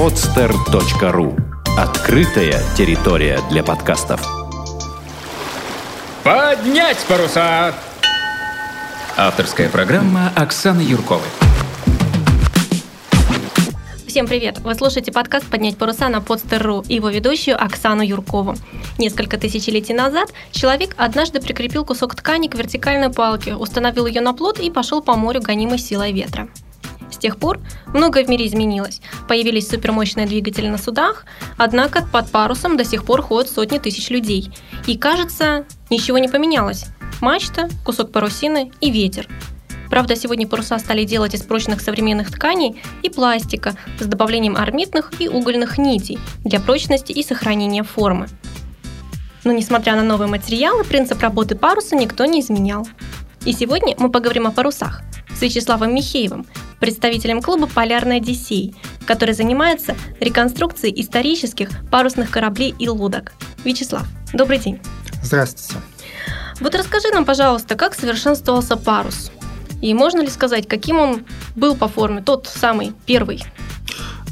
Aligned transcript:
podster.ru 0.00 1.38
Открытая 1.76 2.58
территория 2.74 3.38
для 3.50 3.62
подкастов. 3.62 4.26
Поднять 6.24 6.96
паруса! 7.06 7.74
Авторская 9.18 9.68
программа 9.68 10.32
Оксаны 10.34 10.80
Юрковой. 10.80 11.28
Всем 14.06 14.26
привет! 14.26 14.60
Вы 14.60 14.74
слушаете 14.74 15.12
подкаст 15.12 15.44
«Поднять 15.50 15.76
паруса» 15.76 16.08
на 16.08 16.20
podster.ru 16.20 16.82
и 16.88 16.94
его 16.94 17.10
ведущую 17.10 17.62
Оксану 17.62 18.00
Юркову. 18.02 18.54
Несколько 18.96 19.36
тысячелетий 19.36 19.94
назад 19.94 20.32
человек 20.50 20.94
однажды 20.96 21.42
прикрепил 21.42 21.84
кусок 21.84 22.14
ткани 22.14 22.48
к 22.48 22.54
вертикальной 22.54 23.10
палке, 23.10 23.54
установил 23.54 24.06
ее 24.06 24.22
на 24.22 24.32
плот 24.32 24.60
и 24.60 24.70
пошел 24.70 25.02
по 25.02 25.14
морю, 25.14 25.42
гонимой 25.42 25.76
силой 25.76 26.12
ветра. 26.12 26.48
С 27.10 27.18
тех 27.18 27.36
пор 27.36 27.60
многое 27.88 28.24
в 28.24 28.28
мире 28.28 28.46
изменилось. 28.46 29.00
Появились 29.28 29.68
супермощные 29.68 30.26
двигатели 30.26 30.68
на 30.68 30.78
судах, 30.78 31.24
однако 31.56 32.06
под 32.06 32.30
парусом 32.30 32.76
до 32.76 32.84
сих 32.84 33.04
пор 33.04 33.22
ходят 33.22 33.50
сотни 33.50 33.78
тысяч 33.78 34.10
людей. 34.10 34.52
И 34.86 34.96
кажется, 34.96 35.64
ничего 35.90 36.18
не 36.18 36.28
поменялось. 36.28 36.86
Мачта, 37.20 37.68
кусок 37.84 38.12
парусины 38.12 38.72
и 38.80 38.90
ветер– 38.90 39.26
Правда, 39.90 40.14
сегодня 40.14 40.46
паруса 40.46 40.78
стали 40.78 41.04
делать 41.04 41.34
из 41.34 41.42
прочных 41.42 41.80
современных 41.80 42.30
тканей 42.30 42.80
и 43.02 43.10
пластика 43.10 43.74
с 43.98 44.06
добавлением 44.06 44.56
армитных 44.56 45.12
и 45.18 45.28
угольных 45.28 45.78
нитей 45.78 46.18
для 46.44 46.60
прочности 46.60 47.10
и 47.10 47.24
сохранения 47.24 47.82
формы. 47.82 48.28
Но 49.42 49.52
несмотря 49.52 49.96
на 49.96 50.04
новые 50.04 50.28
материалы, 50.28 50.84
принцип 50.84 51.20
работы 51.20 51.56
паруса 51.56 51.96
никто 51.96 52.24
не 52.24 52.40
изменял. 52.40 52.86
И 53.44 53.52
сегодня 53.52 53.96
мы 53.98 54.10
поговорим 54.10 54.46
о 54.46 54.52
парусах 54.52 55.02
с 55.34 55.42
Вячеславом 55.42 55.92
Михеевым, 55.92 56.46
представителем 56.80 57.42
клуба 57.42 57.66
«Полярный 57.66 58.16
Одиссей», 58.16 58.74
который 59.06 59.34
занимается 59.34 59.94
реконструкцией 60.18 61.00
исторических 61.00 61.68
парусных 61.90 62.30
кораблей 62.30 62.74
и 62.78 62.88
лодок. 62.88 63.32
Вячеслав, 63.64 64.06
добрый 64.32 64.58
день. 64.58 64.80
Здравствуйте. 65.22 65.80
Вот 66.60 66.74
расскажи 66.74 67.08
нам, 67.12 67.24
пожалуйста, 67.24 67.76
как 67.76 67.94
совершенствовался 67.94 68.76
парус? 68.76 69.30
И 69.80 69.94
можно 69.94 70.20
ли 70.20 70.28
сказать, 70.28 70.66
каким 70.66 70.98
он 70.98 71.24
был 71.56 71.76
по 71.76 71.88
форме, 71.88 72.22
тот 72.22 72.46
самый 72.46 72.92
первый? 73.06 73.42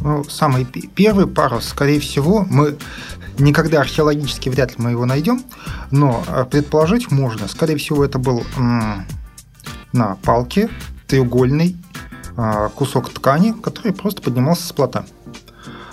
Ну, 0.01 0.25
самый 0.25 0.65
первый 0.65 1.27
парус, 1.27 1.67
скорее 1.69 2.01
всего, 2.01 2.47
мы 2.49 2.77
никогда 3.39 3.81
археологически 3.81 4.49
вряд 4.49 4.71
ли 4.71 4.77
мы 4.79 4.91
его 4.91 5.07
найдем, 5.07 5.43
но 5.91 6.23
э, 6.29 6.45
предположить 6.45 7.11
можно. 7.11 7.49
Скорее 7.49 7.77
всего, 7.77 8.05
это 8.05 8.19
был 8.19 8.45
на 9.93 10.17
палке 10.23 10.69
треугольный 11.07 11.77
кусок 12.75 13.11
ткани, 13.11 13.53
который 13.53 13.93
просто 13.93 14.23
поднимался 14.23 14.67
с 14.67 14.73
плота. 14.73 15.05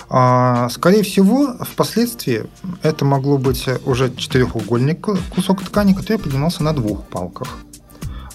А, 0.09 0.69
скорее 0.69 1.03
всего, 1.03 1.55
впоследствии 1.59 2.45
это 2.83 3.05
могло 3.05 3.37
быть 3.37 3.65
уже 3.85 4.13
четырехугольный 4.15 4.95
кусок 4.95 5.63
ткани, 5.63 5.93
который 5.93 6.19
поднимался 6.19 6.63
на 6.63 6.73
двух 6.73 7.03
палках. 7.05 7.47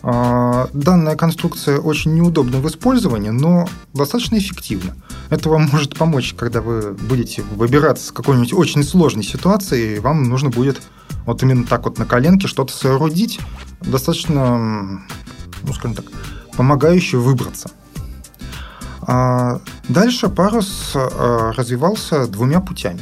А, 0.02 0.68
данная 0.72 1.14
конструкция 1.14 1.78
очень 1.78 2.14
неудобна 2.14 2.58
в 2.58 2.66
использовании, 2.66 3.30
но 3.30 3.68
достаточно 3.92 4.38
эффективна. 4.38 4.96
Это 5.28 5.48
вам 5.48 5.68
может 5.70 5.96
помочь, 5.96 6.34
когда 6.36 6.60
вы 6.60 6.92
будете 6.92 7.42
выбираться 7.42 8.08
с 8.08 8.12
какой-нибудь 8.12 8.52
очень 8.54 8.82
сложной 8.82 9.24
ситуации, 9.24 9.96
и 9.96 9.98
вам 10.00 10.24
нужно 10.24 10.50
будет 10.50 10.82
вот 11.26 11.42
именно 11.42 11.64
так 11.64 11.84
вот 11.84 11.98
на 11.98 12.06
коленке 12.06 12.48
что-то 12.48 12.72
соорудить, 12.72 13.38
достаточно, 13.80 14.58
ну, 15.62 15.72
скажем 15.72 15.94
так, 15.94 16.06
помогающее 16.56 17.20
выбраться. 17.20 17.70
А 19.12 19.60
дальше 19.88 20.28
парус 20.28 20.92
а, 20.94 21.52
развивался 21.56 22.28
двумя 22.28 22.60
путями. 22.60 23.00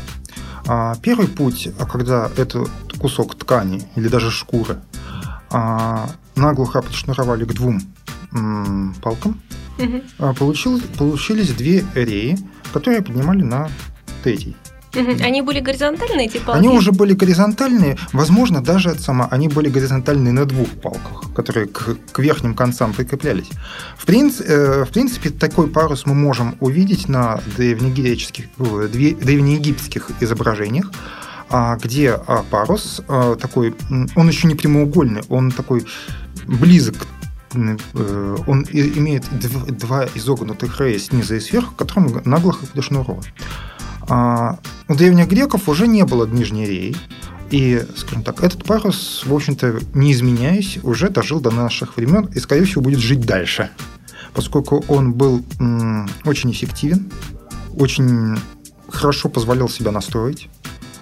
А, 0.66 0.94
первый 1.02 1.28
путь, 1.28 1.68
когда 1.92 2.30
этот 2.38 2.70
кусок 2.98 3.34
ткани 3.34 3.86
или 3.94 4.08
даже 4.08 4.30
шкуры 4.30 4.78
наглухо 6.34 6.82
подшнуровали 6.82 7.44
к 7.44 7.54
двум 7.54 7.80
палкам, 9.00 9.40
угу. 9.78 10.34
получил, 10.34 10.80
получились 10.98 11.54
две 11.54 11.84
реи, 11.94 12.38
которые 12.72 13.02
поднимали 13.02 13.42
на 13.42 13.70
третий. 14.22 14.56
Они 14.94 15.42
были 15.42 15.60
горизонтальные, 15.60 16.26
эти 16.26 16.38
палки? 16.38 16.58
Они 16.58 16.68
уже 16.68 16.92
были 16.92 17.14
горизонтальные, 17.14 17.98
возможно, 18.12 18.62
даже 18.62 18.90
это 18.90 19.02
сама, 19.02 19.28
они 19.30 19.48
были 19.48 19.68
горизонтальные 19.68 20.32
на 20.32 20.44
двух 20.44 20.68
палках, 20.68 21.32
которые 21.34 21.66
к, 21.66 21.96
к 22.12 22.18
верхним 22.18 22.54
концам 22.54 22.92
прикреплялись. 22.92 23.50
В, 23.96 24.06
принц, 24.06 24.40
э, 24.40 24.84
в 24.84 24.90
принципе, 24.90 25.30
такой 25.30 25.68
парус 25.68 26.06
мы 26.06 26.14
можем 26.14 26.56
увидеть 26.60 27.08
на 27.08 27.40
древнегреческих, 27.56 28.46
э, 28.58 28.88
древнеегипетских 28.88 30.10
изображениях. 30.20 30.90
А 31.50 31.76
где 31.76 32.10
а, 32.10 32.44
парус 32.50 33.00
а, 33.08 33.34
такой, 33.36 33.74
он 34.16 34.28
еще 34.28 34.46
не 34.48 34.54
прямоугольный, 34.54 35.22
он 35.30 35.50
такой 35.50 35.86
близок 36.46 37.06
э, 37.54 38.36
он 38.46 38.66
имеет 38.70 39.24
два 39.78 40.06
изогнутых 40.14 40.78
рея 40.78 40.98
снизу 40.98 41.36
и 41.36 41.40
сверху, 41.40 41.74
которым 41.74 42.20
наглухо 42.26 42.66
пришнурован. 42.66 43.24
У 44.08 44.94
древних 44.94 45.28
греков 45.28 45.68
уже 45.68 45.86
не 45.86 46.04
было 46.04 46.26
нижней 46.26 46.66
реи, 46.66 46.96
и, 47.50 47.86
скажем 47.96 48.22
так, 48.22 48.42
этот 48.42 48.64
парус, 48.64 49.22
в 49.24 49.34
общем-то, 49.34 49.80
не 49.94 50.12
изменяясь, 50.12 50.78
уже 50.82 51.08
дожил 51.08 51.40
до 51.40 51.50
наших 51.50 51.96
времен 51.96 52.26
и, 52.34 52.38
скорее 52.38 52.64
всего, 52.64 52.82
будет 52.82 52.98
жить 52.98 53.20
дальше, 53.20 53.70
поскольку 54.34 54.84
он 54.88 55.12
был 55.12 55.44
очень 56.24 56.50
эффективен, 56.52 57.10
очень 57.74 58.38
хорошо 58.88 59.28
позволял 59.28 59.68
себя 59.68 59.92
настроить, 59.92 60.48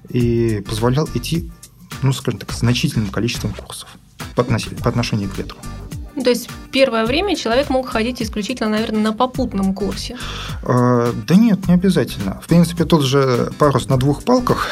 и 0.08 0.62
позволял 0.68 1.08
идти, 1.14 1.50
ну, 2.02 2.12
скажем 2.12 2.38
так, 2.38 2.52
значительным 2.52 3.10
количеством 3.10 3.52
курсов 3.52 3.88
по 4.34 4.42
отношению 4.42 5.30
к 5.30 5.38
ветру. 5.38 5.58
Ну, 6.16 6.22
то 6.22 6.30
есть 6.30 6.48
первое 6.72 7.04
время 7.04 7.36
человек 7.36 7.68
мог 7.68 7.88
ходить 7.88 8.22
исключительно, 8.22 8.70
наверное, 8.70 9.02
на 9.02 9.12
попутном 9.12 9.74
курсе? 9.74 10.16
А, 10.62 11.12
да 11.12 11.34
нет, 11.36 11.68
не 11.68 11.74
обязательно. 11.74 12.40
В 12.42 12.48
принципе, 12.48 12.84
тот 12.84 13.02
же 13.02 13.52
парус 13.58 13.88
на 13.88 13.98
двух 13.98 14.24
палках, 14.24 14.70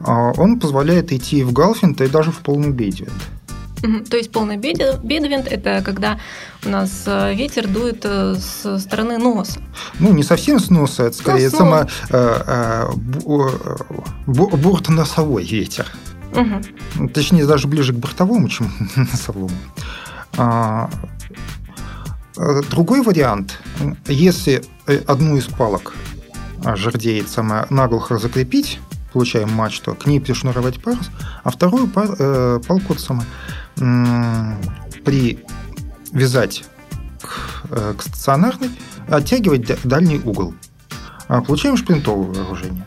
а, 0.00 0.30
он 0.36 0.60
позволяет 0.60 1.12
идти 1.12 1.42
в 1.42 1.52
галфинт 1.52 2.00
и 2.00 2.06
даже 2.06 2.30
в 2.30 2.38
полный 2.38 2.70
бейдвинд. 2.70 3.12
То 4.10 4.16
есть 4.16 4.30
полный 4.30 4.56
бедвинт– 4.56 5.48
это 5.50 5.82
когда 5.82 6.18
у 6.66 6.68
нас 6.68 7.04
э, 7.06 7.34
ветер 7.34 7.66
дует 7.66 8.02
э, 8.04 8.34
с 8.38 8.78
стороны 8.78 9.16
носа. 9.16 9.58
Ну, 9.98 10.12
не 10.12 10.22
совсем 10.22 10.60
с 10.60 10.68
носа, 10.68 11.04
это 11.04 11.16
скорее 11.16 11.48
ну, 11.50 11.56
само, 11.56 11.86
э, 12.10 12.42
э, 12.46 12.90
бортоносовой 14.26 15.44
ветер. 15.44 15.86
Угу. 16.34 17.08
Точнее, 17.08 17.46
даже 17.46 17.68
ближе 17.68 17.94
к 17.94 17.96
бортовому, 17.96 18.48
чем 18.48 18.70
носовому. 18.96 19.50
А, 20.36 20.90
другой 22.70 23.02
вариант, 23.02 23.58
если 24.06 24.62
одну 25.06 25.36
из 25.36 25.44
палок 25.44 25.94
жердеет 26.76 27.28
самое 27.28 27.66
наглухо 27.70 28.18
закрепить, 28.18 28.80
получаем 29.12 29.50
мачту, 29.52 29.94
к 29.94 30.06
ней 30.06 30.20
пришнуровать 30.20 30.82
парус, 30.82 31.10
а 31.42 31.50
вторую 31.50 31.88
палку 31.88 32.96
самое 32.98 33.26
привязать 35.04 36.64
к, 37.20 37.64
э, 37.70 37.94
к 37.96 38.02
стационарной, 38.02 38.70
оттягивать 39.08 39.82
дальний 39.84 40.18
угол. 40.18 40.54
А, 41.28 41.40
получаем 41.40 41.76
шплинтовое 41.76 42.32
вооружение. 42.32 42.84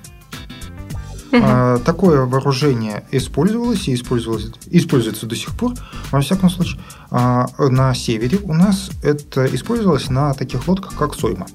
Угу. 1.33 1.83
Такое 1.83 2.21
вооружение 2.25 3.03
использовалось 3.11 3.87
и 3.87 3.95
использовалось, 3.95 4.51
используется 4.67 5.25
до 5.25 5.35
сих 5.35 5.57
пор. 5.57 5.73
Во 6.11 6.21
всяком 6.21 6.49
случае, 6.49 6.79
а, 7.09 7.47
на 7.57 7.93
севере 7.95 8.37
у 8.43 8.53
нас 8.53 8.91
это 9.01 9.45
использовалось 9.47 10.09
на 10.09 10.33
таких 10.35 10.67
лодках, 10.67 10.93
как 10.93 11.15
Сойма. 11.15 11.47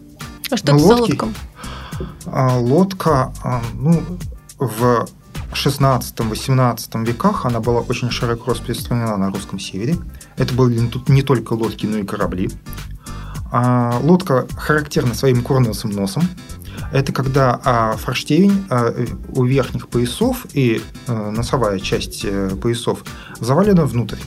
А 0.50 0.56
что 0.56 0.72
это 0.72 0.84
Лодки, 0.84 1.16
за 1.16 1.24
лодка? 1.24 1.28
Лодка, 2.58 3.32
ну, 3.74 4.02
в 4.58 5.06
16-18 5.52 7.04
веках 7.04 7.46
она 7.46 7.60
была 7.60 7.80
очень 7.80 8.10
широко 8.10 8.52
распространена 8.52 9.16
на 9.16 9.30
русском 9.30 9.58
севере. 9.58 9.96
Это 10.36 10.54
были 10.54 10.90
не 11.08 11.22
только 11.22 11.54
лодки, 11.54 11.86
но 11.86 11.98
и 11.98 12.04
корабли. 12.04 12.50
А 13.50 13.98
лодка 14.02 14.46
характерна 14.56 15.14
своим 15.14 15.42
курносым 15.42 15.90
носом. 15.90 16.22
Это 16.92 17.12
когда 17.12 17.60
а, 17.64 17.96
форштевень 17.96 18.66
а, 18.70 18.94
у 19.28 19.44
верхних 19.44 19.88
поясов 19.88 20.46
и 20.52 20.82
а, 21.06 21.30
носовая 21.30 21.78
часть 21.80 22.24
а, 22.24 22.56
поясов 22.56 23.04
завалена 23.40 23.84
внутрь. 23.84 24.18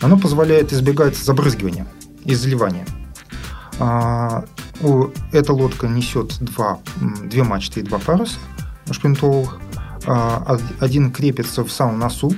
Оно 0.00 0.18
позволяет 0.18 0.72
избегать 0.72 1.16
забрызгивания 1.16 1.86
и 2.24 2.34
заливания. 2.34 2.86
А, 3.78 4.44
у, 4.80 5.06
эта 5.32 5.52
лодка 5.52 5.88
несет 5.88 6.38
два, 6.40 6.80
две 7.24 7.42
мачты 7.42 7.80
и 7.80 7.82
два 7.82 7.98
паруса 7.98 8.38
шплинтовых. 8.90 9.60
А, 10.06 10.58
один 10.80 11.10
крепится 11.10 11.64
в 11.64 11.72
самом 11.72 11.98
носу, 11.98 12.34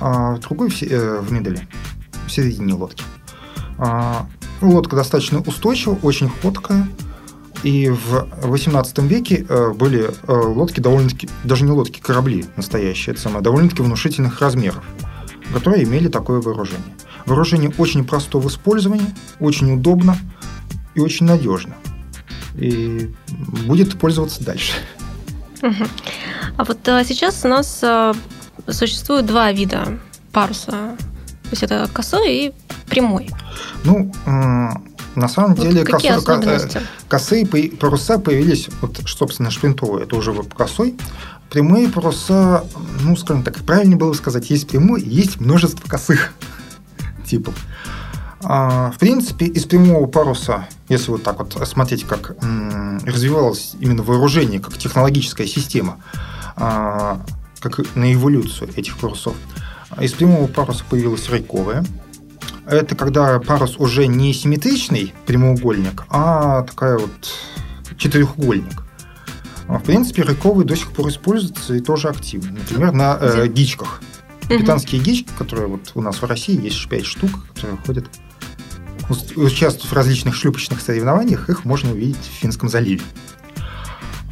а 0.00 0.36
другой 0.38 0.70
в, 0.70 0.82
э, 0.82 1.20
в 1.20 1.32
медале, 1.32 1.66
в 2.26 2.30
середине 2.30 2.74
лодки. 2.74 3.04
А, 3.78 4.26
лодка 4.60 4.96
достаточно 4.96 5.40
устойчива, 5.40 5.98
очень 6.02 6.28
ходкая, 6.28 6.86
И 7.62 7.88
в 7.88 8.26
18 8.42 8.98
веке 8.98 9.46
э, 9.48 9.72
были 9.72 10.10
э, 10.10 10.32
лодки 10.32 10.80
довольно-таки, 10.80 11.28
даже 11.44 11.64
не 11.64 11.70
лодки, 11.70 12.00
корабли 12.00 12.46
настоящие, 12.56 13.12
это 13.12 13.22
самое, 13.22 13.42
довольно-таки 13.42 13.82
внушительных 13.82 14.40
размеров, 14.40 14.82
которые 15.54 15.84
имели 15.84 16.08
такое 16.08 16.40
вооружение. 16.40 16.82
Вооружение 17.24 17.72
очень 17.78 18.04
просто 18.04 18.38
в 18.38 18.48
использовании, 18.48 19.06
очень 19.38 19.72
удобно 19.72 20.16
и 20.96 21.00
очень 21.00 21.26
надежно. 21.26 21.74
И 22.56 23.12
будет 23.66 23.98
пользоваться 23.98 24.44
дальше. 24.44 24.72
А 25.62 26.64
вот 26.64 26.86
а, 26.88 27.04
сейчас 27.04 27.44
у 27.44 27.48
нас 27.48 27.82
существует 28.68 29.24
два 29.24 29.52
вида 29.52 30.00
паруса. 30.32 30.96
То 31.44 31.50
есть 31.52 31.62
это 31.62 31.88
косой 31.92 32.34
и 32.34 32.52
прямой. 32.88 33.30
Ну, 33.84 34.12
на 35.14 35.28
самом 35.28 35.54
вот 35.54 35.66
деле 35.66 35.84
косо, 35.84 36.20
косые 37.08 37.46
паруса 37.46 38.18
появились, 38.18 38.68
вот, 38.80 39.00
собственно, 39.06 39.50
шплинтовые, 39.50 40.04
это 40.04 40.16
уже 40.16 40.32
косой. 40.32 40.96
Прямые 41.50 41.88
паруса, 41.88 42.64
ну, 43.02 43.14
скажем 43.16 43.42
так, 43.42 43.58
правильнее 43.58 43.98
было 43.98 44.10
бы 44.10 44.14
сказать, 44.14 44.48
есть 44.48 44.68
прямой, 44.68 45.02
есть 45.02 45.38
множество 45.38 45.86
косых 45.86 46.32
типов. 47.26 47.54
А, 48.44 48.90
в 48.90 48.98
принципе, 48.98 49.46
из 49.46 49.66
прямого 49.66 50.06
паруса, 50.06 50.66
если 50.88 51.10
вот 51.10 51.22
так 51.22 51.38
вот 51.38 51.56
смотреть, 51.68 52.04
как 52.04 52.34
развивалось 53.04 53.74
именно 53.78 54.02
вооружение, 54.02 54.60
как 54.60 54.76
технологическая 54.78 55.46
система, 55.46 55.98
а, 56.56 57.20
как 57.60 57.80
на 57.94 58.12
эволюцию 58.12 58.70
этих 58.74 58.96
парусов, 58.96 59.34
из 60.00 60.12
прямого 60.12 60.46
паруса 60.46 60.84
появилась 60.88 61.28
рейковая. 61.28 61.84
Это 62.66 62.94
когда 62.94 63.38
парус 63.40 63.76
уже 63.78 64.06
не 64.06 64.32
симметричный 64.32 65.12
прямоугольник, 65.26 66.04
а 66.08 66.62
такая 66.62 66.98
вот 66.98 67.10
четырехугольник. 67.96 68.82
А, 69.68 69.78
в 69.78 69.84
принципе, 69.84 70.22
рейковый 70.22 70.64
до 70.64 70.76
сих 70.76 70.92
пор 70.92 71.08
используется 71.08 71.74
и 71.74 71.80
тоже 71.80 72.08
активно. 72.08 72.52
Например, 72.52 72.92
на 72.92 73.18
э, 73.20 73.48
гичках. 73.48 74.00
Капитанские 74.42 75.00
гички, 75.00 75.30
которые 75.38 75.66
вот 75.66 75.92
у 75.94 76.02
нас 76.02 76.20
в 76.20 76.24
России 76.24 76.60
есть 76.62 76.88
5 76.88 77.06
штук, 77.06 77.30
которые 77.54 77.78
ходят 77.86 78.06
участвуют 79.36 79.90
в 79.90 79.92
различных 79.92 80.34
шлюпочных 80.34 80.80
соревнованиях, 80.80 81.50
их 81.50 81.64
можно 81.64 81.90
увидеть 81.90 82.16
в 82.18 82.40
Финском 82.40 82.68
заливе. 82.68 83.02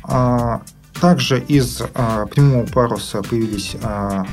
А, 0.04 0.62
также 1.00 1.40
из 1.40 1.82
а, 1.94 2.26
прямого 2.26 2.66
паруса 2.66 3.22
появились, 3.22 3.76
а, 3.82 4.26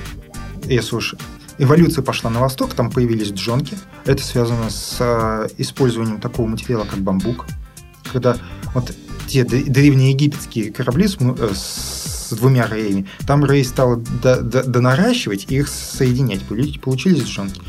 если 0.66 0.96
уж 0.96 1.16
эволюция 1.58 2.04
пошла 2.04 2.30
на 2.30 2.40
восток, 2.40 2.74
там 2.74 2.92
появились 2.92 3.32
джонки. 3.32 3.78
Это 4.06 4.24
связано 4.24 4.70
с 4.70 5.50
использованием 5.58 6.20
такого 6.20 6.48
материала, 6.48 6.86
как 6.86 7.00
бамбук. 7.00 7.46
Когда 8.12 8.38
вот 8.74 8.94
те 9.28 9.44
древние 9.44 10.12
египетские 10.12 10.72
корабли 10.72 11.08
с, 11.08 11.18
э, 11.20 11.50
с 11.54 12.30
двумя 12.32 12.68
реями, 12.68 13.08
там 13.26 13.46
рей 13.46 13.64
стал 13.64 13.98
донаращивать 13.98 15.48
и 15.50 15.58
их 15.58 15.68
соединять. 15.68 16.42
Получились 16.80 17.24
джонки. 17.24 17.62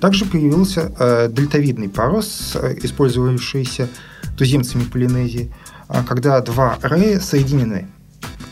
Также 0.00 0.26
появился 0.26 0.92
э, 0.98 1.28
дельтовидный 1.30 1.88
парус, 1.88 2.52
э, 2.54 2.76
использовавшийся 2.82 3.88
туземцами 4.36 4.84
Полинезии, 4.84 5.54
э, 5.88 6.02
когда 6.06 6.40
два 6.40 6.78
рея 6.82 7.18
соединены. 7.20 7.88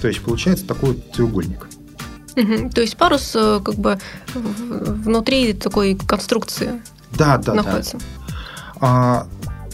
То 0.01 0.09
есть 0.09 0.21
получается 0.21 0.67
такой 0.67 0.95
треугольник. 0.95 1.67
Угу. 2.37 2.71
То 2.71 2.81
есть 2.81 2.97
парус 2.97 3.33
э, 3.35 3.61
как 3.65 3.77
бы 3.77 3.99
внутри 4.35 5.53
такой 5.53 5.95
конструкции 5.95 6.83
да, 7.13 7.39
да, 7.39 7.55
находится. 7.55 7.99
Да. 7.99 8.05
А, 8.81 9.27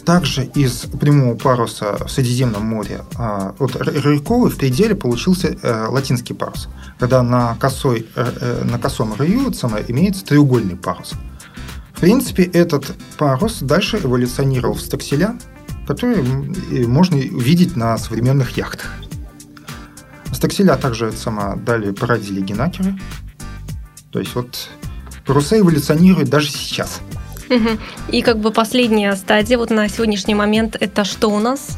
также 0.05 0.45
из 0.45 0.87
прямого 1.01 1.37
паруса 1.37 1.97
в 2.05 2.11
Средиземном 2.11 2.65
море 2.65 3.03
а, 3.17 3.55
от 3.59 3.77
Рейковой 3.77 4.51
в 4.51 4.57
пределе 4.57 4.95
получился 4.95 5.57
а, 5.63 5.89
латинский 5.89 6.35
парус, 6.35 6.69
когда 6.99 7.23
на, 7.23 7.57
косой, 7.57 8.07
а, 8.17 8.65
на 8.65 8.79
косом 8.79 9.15
раю 9.15 9.53
самое, 9.53 9.85
имеется 9.89 10.25
треугольный 10.25 10.77
парус. 10.77 11.13
В 11.95 12.01
принципе, 12.01 12.45
этот 12.45 12.95
парус 13.19 13.59
дальше 13.61 13.99
эволюционировал 14.03 14.75
в 14.75 14.81
стакселя, 14.81 15.39
которые 15.87 16.23
можно 16.87 17.17
видеть 17.17 17.77
на 17.77 17.99
современных 17.99 18.57
яхтах. 18.57 18.95
Стакселя 20.41 20.77
также 20.77 21.13
сама 21.13 21.55
далее 21.55 21.93
породили 21.93 22.41
генакеры. 22.41 22.99
То 24.11 24.21
есть 24.21 24.35
вот 24.35 24.71
паруса 25.27 25.59
эволюционируют 25.59 26.31
даже 26.31 26.49
сейчас. 26.49 27.03
И 28.09 28.23
как 28.23 28.39
бы 28.39 28.51
последняя 28.51 29.15
стадия 29.17 29.59
вот 29.59 29.69
на 29.69 29.87
сегодняшний 29.91 30.35
момент 30.35 30.79
это 30.81 31.05
что 31.05 31.29
у 31.29 31.39
нас? 31.39 31.77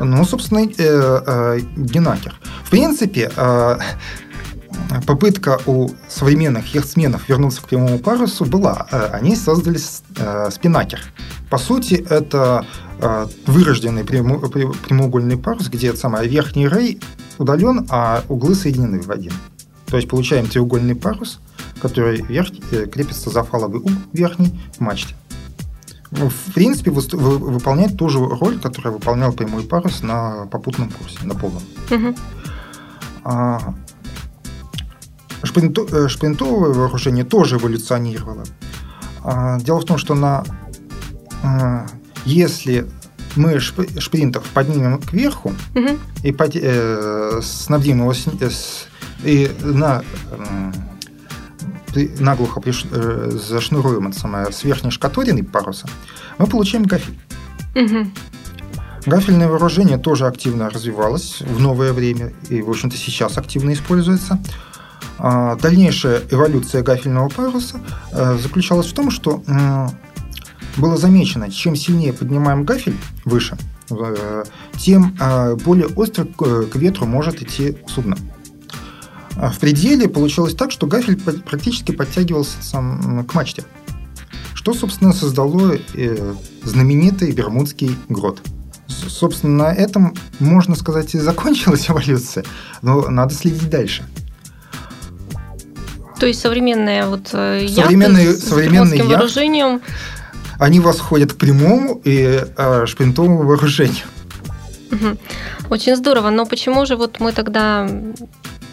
Ну, 0.00 0.24
собственно, 0.24 0.66
э, 0.66 0.72
э, 0.78 1.60
генакер. 1.76 2.34
В 2.64 2.70
принципе, 2.70 3.30
э, 3.36 3.78
попытка 5.06 5.58
у 5.66 5.90
современных 6.08 6.74
яхтсменов 6.74 7.28
вернуться 7.28 7.62
к 7.62 7.68
прямому 7.68 7.98
парусу 7.98 8.44
была. 8.44 8.86
Э, 8.90 9.08
они 9.12 9.36
создали 9.36 9.78
э, 10.16 10.50
спинакер. 10.50 11.00
По 11.50 11.58
сути, 11.58 11.94
это 12.08 12.64
э, 12.98 13.26
вырожденный 13.46 14.04
прямоугольный 14.04 15.36
парус, 15.36 15.68
где 15.68 15.94
самый 15.94 16.28
верхний 16.28 16.68
рей 16.68 17.00
удален, 17.38 17.86
а 17.90 18.22
углы 18.28 18.54
соединены 18.54 19.00
в 19.00 19.10
один. 19.10 19.32
То 19.86 19.96
есть 19.96 20.08
получаем 20.08 20.46
треугольный 20.46 20.94
парус, 20.94 21.40
который 21.80 22.22
верхний, 22.22 22.62
крепится 22.86 23.30
за 23.30 23.42
фаловый 23.42 23.80
угол 23.80 23.92
верхний 24.12 24.58
в 24.76 24.80
мачте. 24.80 25.14
Ну, 26.10 26.28
в 26.28 26.52
принципе, 26.54 26.90
выполняет 26.90 27.96
ту 27.96 28.08
же 28.08 28.18
роль, 28.18 28.58
которую 28.58 28.94
выполнял 28.94 29.32
прямой 29.32 29.62
парус 29.64 30.02
на 30.02 30.46
попутном 30.46 30.90
курсе, 30.90 31.18
на 31.24 31.34
полном. 31.34 31.62
Угу. 31.90 32.14
Э, 35.54 36.08
шплинтовое 36.08 36.72
вооружение 36.72 37.24
тоже 37.24 37.56
эволюционировало. 37.56 38.44
А, 39.24 39.58
дело 39.60 39.80
в 39.80 39.84
том, 39.84 39.98
что 39.98 40.14
на, 40.14 40.44
а, 41.42 41.86
если 42.24 42.86
мы 43.36 43.60
шпринтов 43.60 44.44
поднимем 44.52 45.00
кверху 45.00 45.54
угу. 45.74 45.98
и 46.22 46.32
под, 46.32 46.52
э, 46.54 47.40
снабдим 47.42 48.00
его 48.00 48.12
с, 48.12 48.26
э, 48.26 48.50
с, 48.50 48.86
и 49.24 49.50
на, 49.62 50.02
э, 51.94 52.08
наглухо 52.18 52.60
приш, 52.60 52.84
э, 52.90 53.30
зашнуруем 53.32 54.08
это 54.08 54.18
самое, 54.18 54.52
с 54.52 54.64
верхней 54.64 54.90
шкатуриной 54.90 55.44
паруса, 55.44 55.88
мы 56.38 56.46
получаем 56.46 56.84
гафель. 56.84 57.18
Угу. 57.74 58.10
Гафельное 59.06 59.48
вооружение 59.48 59.98
тоже 59.98 60.26
активно 60.26 60.70
развивалось 60.70 61.40
в 61.40 61.60
новое 61.60 61.92
время 61.92 62.32
и, 62.50 62.62
в 62.62 62.70
общем-то, 62.70 62.96
сейчас 62.96 63.38
активно 63.38 63.72
используется. 63.72 64.38
А, 65.18 65.56
дальнейшая 65.56 66.22
эволюция 66.30 66.82
гафельного 66.82 67.28
паруса 67.28 67.80
э, 68.12 68.38
заключалась 68.38 68.86
в 68.86 68.92
том, 68.92 69.10
что 69.10 69.42
было 70.76 70.96
замечено, 70.96 71.50
чем 71.50 71.76
сильнее 71.76 72.12
поднимаем 72.12 72.64
гафель 72.64 72.96
выше, 73.24 73.56
э, 73.90 74.44
тем 74.78 75.16
э, 75.20 75.56
более 75.56 75.88
остро 75.88 76.24
к 76.24 76.74
ветру 76.74 77.06
может 77.06 77.42
идти 77.42 77.76
судно. 77.86 78.16
А 79.36 79.50
в 79.50 79.58
пределе 79.58 80.08
получилось 80.08 80.54
так, 80.54 80.70
что 80.70 80.86
гафель 80.86 81.20
практически 81.20 81.92
подтягивался 81.92 82.56
сам 82.60 83.24
к 83.24 83.34
мачте, 83.34 83.64
что, 84.54 84.74
собственно, 84.74 85.12
создало 85.12 85.76
знаменитый 86.62 87.32
Бермудский 87.32 87.96
грот. 88.08 88.42
Собственно, 88.88 89.64
на 89.64 89.72
этом, 89.72 90.14
можно 90.38 90.74
сказать, 90.74 91.14
и 91.14 91.18
закончилась 91.18 91.88
эволюция, 91.90 92.44
но 92.82 93.08
надо 93.08 93.34
следить 93.34 93.70
дальше– 93.70 94.04
то 96.22 96.28
есть 96.28 96.40
современные 96.40 97.04
вот 97.06 97.30
э, 97.32 97.66
современные, 97.66 98.26
яхты 98.26 98.40
с 98.40 98.48
современные 98.48 98.98
яхты, 98.98 99.12
вооружением 99.12 99.82
они 100.60 100.78
восходят 100.78 101.32
к 101.32 101.36
прямому 101.36 102.00
и 102.04 102.44
э, 102.56 102.86
шпринтовому 102.86 103.42
вооружению. 103.42 104.04
Угу. 104.92 105.18
Очень 105.70 105.96
здорово, 105.96 106.30
но 106.30 106.46
почему 106.46 106.86
же 106.86 106.94
вот 106.94 107.18
мы 107.18 107.32
тогда 107.32 107.90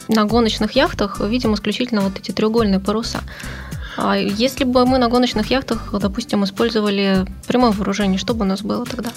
на 0.07 0.25
гоночных 0.25 0.73
яхтах 0.73 1.21
видим 1.21 1.55
исключительно 1.55 2.01
вот 2.01 2.19
эти 2.19 2.29
треугольные 2.29 2.79
паруса? 2.79 3.21
А 3.97 4.15
если 4.15 4.63
бы 4.63 4.85
мы 4.85 4.99
на 4.99 5.07
гоночных 5.07 5.49
яхтах, 5.49 5.89
допустим, 5.99 6.43
использовали 6.43 7.25
прямое 7.47 7.71
вооружение, 7.71 8.19
что 8.19 8.35
бы 8.35 8.45
у 8.45 8.47
нас 8.47 8.61
было 8.61 8.85
тогда? 8.85 9.09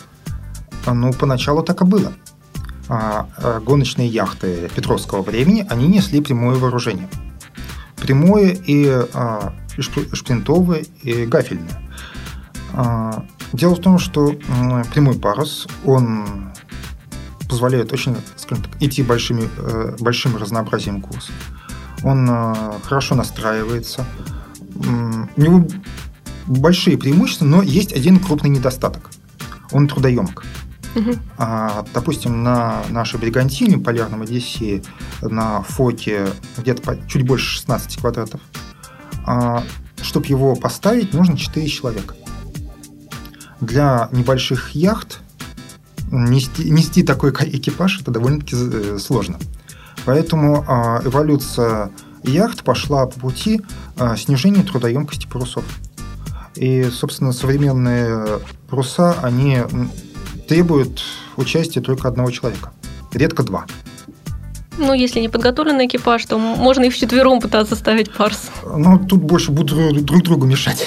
А, 0.86 0.94
ну, 0.94 1.12
поначалу 1.12 1.62
так 1.62 1.82
и 1.82 1.84
было. 1.84 2.14
А, 2.88 3.28
а, 3.36 3.60
гоночные 3.60 4.08
яхты 4.08 4.70
Петровского 4.74 5.20
времени, 5.20 5.66
они 5.68 5.86
несли 5.86 6.22
прямое 6.22 6.54
вооружение 6.54 7.10
прямое 8.02 8.50
и 8.50 8.86
а, 9.14 9.52
шплинтовое 9.78 10.84
и 11.02 11.24
гафельное. 11.24 11.80
А, 12.74 13.24
дело 13.52 13.76
в 13.76 13.80
том, 13.80 13.98
что 13.98 14.32
прямой 14.92 15.18
парус, 15.18 15.68
он 15.84 16.52
позволяет 17.48 17.92
очень, 17.92 18.16
скажем 18.36 18.64
так, 18.64 18.82
идти 18.82 19.02
большими, 19.02 19.48
э, 19.58 19.96
большим 20.00 20.36
разнообразием 20.36 21.02
курсов. 21.02 21.34
Он 22.02 22.26
а, 22.30 22.74
хорошо 22.82 23.14
настраивается. 23.14 24.06
У 24.74 25.40
него 25.40 25.66
большие 26.46 26.96
преимущества, 26.96 27.44
но 27.44 27.62
есть 27.62 27.92
один 27.92 28.18
крупный 28.18 28.50
недостаток. 28.50 29.10
Он 29.70 29.86
трудоемок. 29.86 30.44
А, 31.38 31.84
допустим, 31.94 32.42
на 32.42 32.82
нашей 32.90 33.18
бригантине, 33.18 33.78
полярном 33.78 34.22
Одиссее, 34.22 34.82
на 35.22 35.62
фоке 35.62 36.28
где-то 36.56 36.98
чуть 37.08 37.26
больше 37.26 37.46
16 37.54 37.96
квадратов, 37.98 38.40
а, 39.26 39.62
чтобы 40.00 40.26
его 40.26 40.54
поставить, 40.54 41.14
нужно 41.14 41.36
4 41.36 41.66
человека. 41.68 42.14
Для 43.60 44.08
небольших 44.12 44.70
яхт 44.70 45.20
нести, 46.10 46.70
нести 46.70 47.02
такой 47.02 47.30
экипаж 47.30 48.00
это 48.00 48.10
довольно-таки 48.10 48.56
э, 48.58 48.98
сложно. 48.98 49.38
Поэтому 50.04 50.64
а, 50.66 51.00
эволюция 51.04 51.90
яхт 52.24 52.64
пошла 52.64 53.06
по 53.06 53.18
пути 53.20 53.62
а, 53.96 54.16
снижения 54.16 54.62
трудоемкости 54.62 55.26
парусов. 55.26 55.64
И, 56.54 56.84
собственно, 56.90 57.32
современные 57.32 58.40
паруса, 58.68 59.16
они 59.22 59.60
требуют 60.52 61.02
участия 61.38 61.80
только 61.80 62.08
одного 62.08 62.30
человека. 62.30 62.72
Редко 63.14 63.42
два. 63.42 63.64
Ну, 64.76 64.92
если 64.92 65.18
не 65.20 65.30
подготовленный 65.30 65.86
экипаж, 65.86 66.26
то 66.26 66.36
можно 66.36 66.84
и 66.84 66.90
вчетвером 66.90 67.40
пытаться 67.40 67.74
ставить 67.74 68.12
парус. 68.12 68.50
Ну, 68.62 68.98
тут 68.98 69.22
больше 69.22 69.50
будут 69.50 70.04
друг 70.04 70.22
другу 70.22 70.44
мешать. 70.44 70.86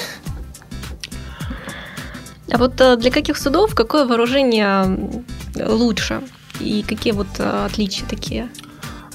А 2.52 2.58
вот 2.58 2.80
э, 2.80 2.96
для 2.96 3.10
каких 3.10 3.36
судов 3.36 3.74
какое 3.74 4.06
вооружение 4.06 5.10
лучше? 5.56 6.22
И 6.60 6.84
какие 6.86 7.12
вот 7.12 7.26
э, 7.38 7.66
отличия 7.66 8.06
такие 8.08 8.48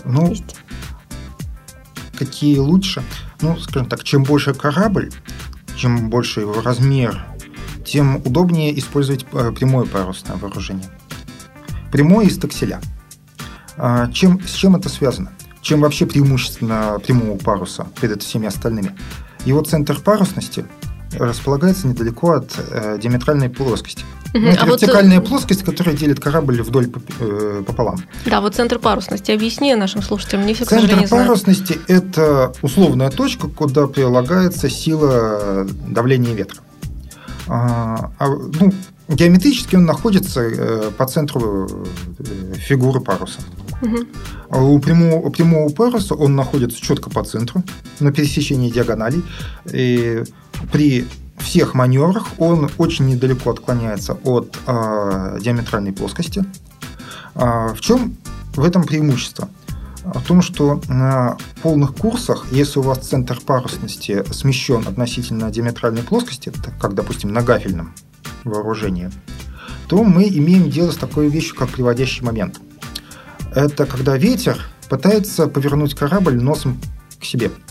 ну, 0.04 0.32
есть? 0.32 0.58
Какие 2.20 2.58
лучше? 2.58 3.04
Ну, 3.40 3.58
скажем 3.58 3.88
так, 3.88 4.04
чем 4.04 4.24
больше 4.24 4.54
корабль, 4.54 5.12
чем 5.78 6.10
больше 6.10 6.42
его 6.42 6.62
размер, 6.62 7.26
тем 7.92 8.22
удобнее 8.24 8.78
использовать 8.80 9.26
э, 9.34 9.52
прямое 9.52 9.86
парусное 9.86 10.38
вооружение. 10.38 10.88
Прямое 11.92 12.28
из 12.28 12.38
такселя. 12.38 12.80
А, 13.76 14.10
чем, 14.14 14.42
с 14.42 14.54
чем 14.54 14.78
это 14.78 14.88
связано? 14.88 15.34
Чем 15.62 15.82
вообще 15.82 16.06
преимущественно 16.06 17.00
прямого 17.06 17.38
паруса 17.38 17.88
перед 18.00 18.24
всеми 18.24 18.48
остальными? 18.48 18.96
Его 19.44 19.62
центр 19.62 20.00
парусности 20.00 20.66
располагается 21.20 21.88
недалеко 21.88 22.32
от 22.32 22.58
э, 22.70 22.98
диаметральной 22.98 23.50
плоскости. 23.50 24.06
Угу. 24.34 24.46
Это 24.46 24.64
а 24.64 24.68
вертикальная 24.68 25.20
вот... 25.20 25.28
плоскость, 25.28 25.64
которая 25.64 25.94
делит 25.94 26.22
корабль 26.22 26.62
вдоль 26.62 26.90
э, 27.20 27.64
пополам. 27.68 27.98
Да, 28.26 28.40
вот 28.40 28.56
центр 28.56 28.80
парусности. 28.80 29.32
Объясни 29.32 29.76
нашим 29.76 30.02
слушателям. 30.02 30.46
Не 30.46 30.54
все, 30.54 30.64
центр 30.64 31.10
парусности– 31.10 31.78
это 31.90 32.54
условная 32.62 33.10
точка, 33.10 33.50
куда 33.50 33.88
прилагается 33.88 34.70
сила 34.70 35.68
давления 35.90 36.34
ветра. 36.34 36.62
А, 37.54 38.12
а, 38.18 38.30
ну, 38.30 38.74
геометрически 39.10 39.76
он 39.76 39.84
находится 39.86 40.40
э, 40.40 40.90
по 40.98 41.06
центру 41.06 41.68
э, 41.68 42.54
фигуры 42.56 43.02
паруса. 43.02 43.42
Угу. 43.82 44.68
У, 44.76 44.80
прямого, 44.80 45.16
у 45.16 45.30
прямого 45.32 45.68
паруса 45.68 46.16
он 46.16 46.38
находится 46.38 46.82
четко 46.82 47.10
по 47.10 47.26
центру, 47.26 47.62
на 48.00 48.14
пересечении 48.14 48.72
диагоналей. 48.72 49.22
И 49.70 50.24
при 50.72 51.06
всех 51.40 51.74
маневрах 51.74 52.28
он 52.38 52.70
очень 52.78 53.10
недалеко 53.10 53.52
отклоняется 53.52 54.14
от 54.24 54.58
э, 54.66 55.40
диаметральной 55.42 55.92
плоскости. 55.92 56.46
А, 57.36 57.74
в 57.74 57.82
чем 57.82 58.16
в 58.56 58.64
этом 58.64 58.86
преимущество? 58.86 59.50
О 60.04 60.20
том, 60.20 60.42
что 60.42 60.82
на 60.88 61.38
полных 61.62 61.96
курсах, 61.96 62.48
если 62.52 62.80
у 62.80 62.82
вас 62.82 63.00
центр 63.00 63.40
парусности 63.40 64.24
смещен 64.32 64.88
относительно 64.88 65.52
диаметральной 65.52 66.02
плоскости, 66.02 66.52
как, 66.80 66.96
допустим, 66.96 67.32
на 67.32 67.42
гафельном 67.42 67.94
вооружении, 68.44 69.12
то 69.88 70.04
мы 70.04 70.28
имеем 70.28 70.70
дело 70.70 70.92
с 70.92 70.98
такой 70.98 71.30
вещью, 71.30 71.56
как 71.56 71.70
приводящий 71.70 72.24
момент. 72.24 72.60
Это 73.54 73.86
когда 73.86 74.18
ветер 74.18 74.58
пытается 74.90 75.48
повернуть 75.48 75.94
корабль 75.94 76.42
носом 76.42 76.80
к 77.20 77.26
себе– 77.26 77.52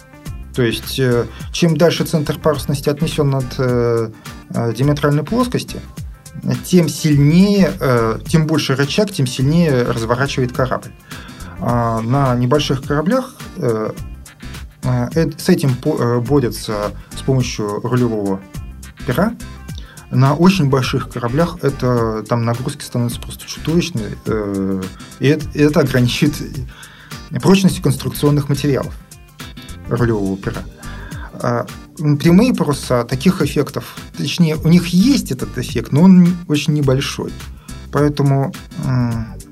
то 0.54 0.62
есть, 0.62 0.98
э, 0.98 1.26
чем 1.52 1.76
дальше 1.76 2.04
центр 2.04 2.38
парусности 2.38 2.88
отнесен 2.88 3.34
от 3.34 3.54
э, 3.58 4.10
э, 4.50 4.74
диаметральной 4.74 5.22
плоскости, 5.22 5.80
тем 6.64 6.88
сильнее, 6.88 7.72
тем 8.26 8.46
больше 8.46 8.74
рычаг, 8.74 9.10
тем 9.10 9.26
сильнее 9.26 9.82
разворачивает 9.82 10.52
корабль. 10.52 10.90
А 11.62 12.00
на 12.00 12.34
небольших 12.36 12.82
кораблях 12.82 13.34
с 14.82 15.48
этим 15.48 15.74
борются 16.22 16.92
с 17.16 17.22
помощью 17.22 17.80
рулевого 17.80 18.40
пера. 19.06 19.34
На 20.10 20.34
очень 20.34 20.68
больших 20.68 21.08
кораблях 21.10 21.58
это 21.62 22.24
там 22.28 22.44
нагрузки 22.44 22.82
становятся 22.82 23.20
просто 23.20 23.46
чудовищные, 23.46 24.16
и 25.20 25.26
это, 25.26 25.46
это 25.54 25.80
ограничивает 25.80 26.34
прочность 27.42 27.80
конструкционных 27.80 28.48
материалов 28.48 28.92
рулевого 29.88 30.36
пера. 30.36 30.62
А 31.34 31.66
прямые 31.96 32.54
паруса 32.54 33.04
таких 33.04 33.40
эффектов, 33.40 33.96
точнее, 34.16 34.56
у 34.56 34.68
них 34.68 34.88
есть 34.88 35.30
этот 35.30 35.56
эффект, 35.58 35.92
но 35.92 36.02
он 36.02 36.36
очень 36.48 36.72
небольшой. 36.74 37.32
Поэтому 37.92 38.52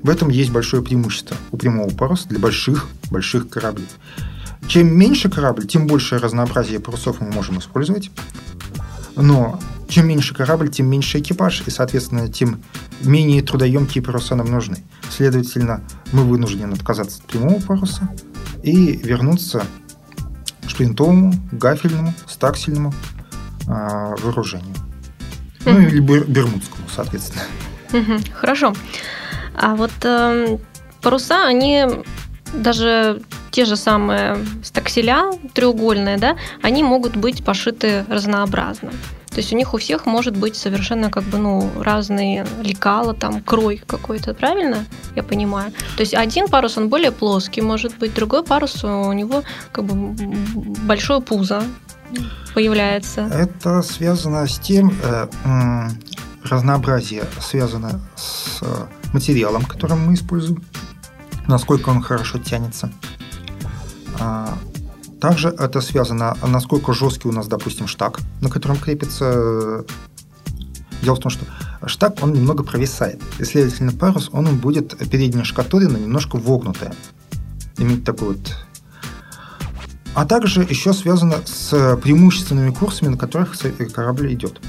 в 0.01 0.09
этом 0.09 0.29
есть 0.29 0.51
большое 0.51 0.83
преимущество 0.83 1.37
у 1.51 1.57
прямого 1.57 1.89
паруса 1.89 2.27
для 2.29 2.39
больших, 2.39 2.87
больших 3.11 3.49
кораблей. 3.49 3.87
Чем 4.67 4.95
меньше 4.95 5.29
корабль, 5.29 5.65
тем 5.65 5.87
больше 5.87 6.19
разнообразие 6.19 6.79
парусов 6.79 7.21
мы 7.21 7.31
можем 7.31 7.59
использовать. 7.59 8.11
Но 9.15 9.59
чем 9.87 10.07
меньше 10.07 10.35
корабль, 10.35 10.69
тем 10.69 10.87
меньше 10.87 11.19
экипаж, 11.19 11.63
и, 11.65 11.71
соответственно, 11.71 12.27
тем 12.29 12.61
менее 13.01 13.41
трудоемкие 13.41 14.03
паруса 14.03 14.35
нам 14.35 14.51
нужны. 14.51 14.77
Следовательно, 15.09 15.83
мы 16.11 16.23
вынуждены 16.23 16.73
отказаться 16.73 17.19
от 17.19 17.25
прямого 17.25 17.59
паруса 17.59 18.09
и 18.63 18.97
вернуться 18.97 19.65
шплинтовому, 20.67 21.33
гафельному, 21.51 22.13
стаксельному 22.27 22.93
э, 23.67 24.15
вооружению. 24.21 24.75
Mm-hmm. 25.65 25.73
Ну 25.73 25.79
или 25.81 25.99
бермудскому, 25.99 26.87
соответственно. 26.93 27.43
Mm-hmm. 27.91 28.31
Хорошо. 28.33 28.73
А 29.59 29.75
вот 29.75 29.91
э, 30.03 30.57
паруса, 31.01 31.45
они 31.45 31.85
даже 32.53 33.21
те 33.51 33.65
же 33.65 33.75
самые 33.75 34.37
стакселя 34.63 35.31
треугольные, 35.53 36.17
да, 36.17 36.37
они 36.61 36.81
могут 36.81 37.15
быть 37.15 37.43
пошиты 37.43 38.05
разнообразно. 38.07 38.91
То 39.29 39.37
есть 39.37 39.53
у 39.53 39.55
них 39.55 39.73
у 39.73 39.77
всех 39.77 40.05
может 40.05 40.35
быть 40.35 40.55
совершенно 40.55 41.11
как 41.11 41.23
бы, 41.23 41.37
ну, 41.37 41.69
разные 41.79 42.47
лекала, 42.63 43.13
там, 43.13 43.41
крой 43.41 43.81
какой-то, 43.85 44.33
правильно? 44.33 44.85
Я 45.15 45.23
понимаю. 45.23 45.71
То 45.97 46.01
есть 46.01 46.15
один 46.15 46.47
парус, 46.47 46.77
он 46.77 46.89
более 46.89 47.11
плоский, 47.11 47.61
может 47.61 47.97
быть, 47.97 48.13
другой 48.13 48.43
парус, 48.43 48.83
у 48.83 49.11
него 49.13 49.43
как 49.71 49.85
бы 49.85 50.15
большое 50.83 51.21
пузо 51.21 51.63
появляется. 52.55 53.21
Это 53.21 53.81
связано 53.83 54.47
с 54.47 54.57
тем, 54.57 54.93
э, 55.03 55.27
разнообразие 56.43 57.25
связано 57.41 57.99
с 58.15 58.61
материалом, 59.13 59.63
которым 59.63 60.05
мы 60.05 60.13
используем, 60.13 60.63
насколько 61.47 61.89
он 61.89 62.01
хорошо 62.01 62.37
тянется. 62.39 62.91
А, 64.19 64.57
также 65.19 65.49
это 65.49 65.81
связано, 65.81 66.37
насколько 66.45 66.93
жесткий 66.93 67.27
у 67.27 67.31
нас, 67.31 67.47
допустим, 67.47 67.87
штаг, 67.87 68.19
на 68.41 68.49
котором 68.49 68.77
крепится. 68.77 69.85
Дело 71.01 71.15
в 71.15 71.19
том, 71.19 71.31
что 71.31 71.45
штаг, 71.85 72.17
он 72.21 72.33
немного 72.33 72.63
провисает. 72.63 73.21
И, 73.39 73.43
следовательно, 73.45 73.93
парус, 73.93 74.29
он 74.33 74.57
будет 74.57 74.97
передняя 75.09 75.45
шкатулина 75.45 75.97
немножко 75.97 76.37
вогнутая. 76.37 76.93
Иметь 77.77 78.03
такой 78.03 78.29
вот 78.29 78.55
а 80.15 80.25
также 80.25 80.63
еще 80.63 80.91
связано 80.91 81.37
с 81.45 81.97
преимущественными 81.97 82.71
курсами, 82.71 83.09
на 83.09 83.17
которых 83.17 83.55
корабль 83.93 84.33
идет. 84.33 84.59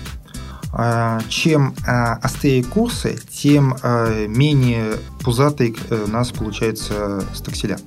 А, 0.73 1.21
чем 1.29 1.75
а, 1.87 2.15
острее 2.15 2.63
курсы, 2.63 3.19
тем 3.31 3.77
а, 3.83 4.27
менее 4.27 4.99
пузатый 5.21 5.77
э, 5.89 6.05
у 6.07 6.11
нас 6.11 6.31
получается 6.31 7.25
стакселя. 7.35 7.79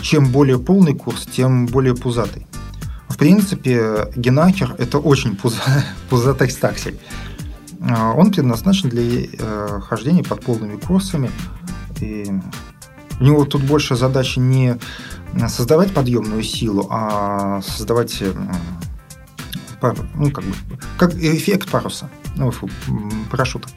Чем 0.00 0.32
более 0.32 0.58
полный 0.58 0.94
курс, 0.94 1.26
тем 1.26 1.66
более 1.66 1.94
пузатый. 1.94 2.46
В 3.10 3.18
принципе, 3.18 4.10
Генакер– 4.16 4.74
это 4.78 4.98
очень 4.98 5.38
пузатый 6.10 6.50
стаксель. 6.50 6.98
Он 7.80 8.32
предназначен 8.32 8.88
для 8.88 9.26
э, 9.26 9.80
хождения 9.86 10.24
под 10.24 10.42
полными 10.42 10.76
курсами. 10.76 11.30
И 12.00 12.26
у 13.20 13.24
него 13.24 13.44
тут 13.44 13.62
больше 13.62 13.96
задача 13.96 14.40
не 14.40 14.78
создавать 15.46 15.92
подъемную 15.92 16.42
силу, 16.42 16.88
а 16.90 17.60
создавать 17.60 18.22
э, 19.92 20.02
ну, 20.14 20.30
как, 20.30 20.44
бы, 20.44 20.54
как 20.98 21.14
эффект 21.14 21.70
паруса, 21.70 22.08
ну, 22.36 22.52
парашюта. 23.30 23.68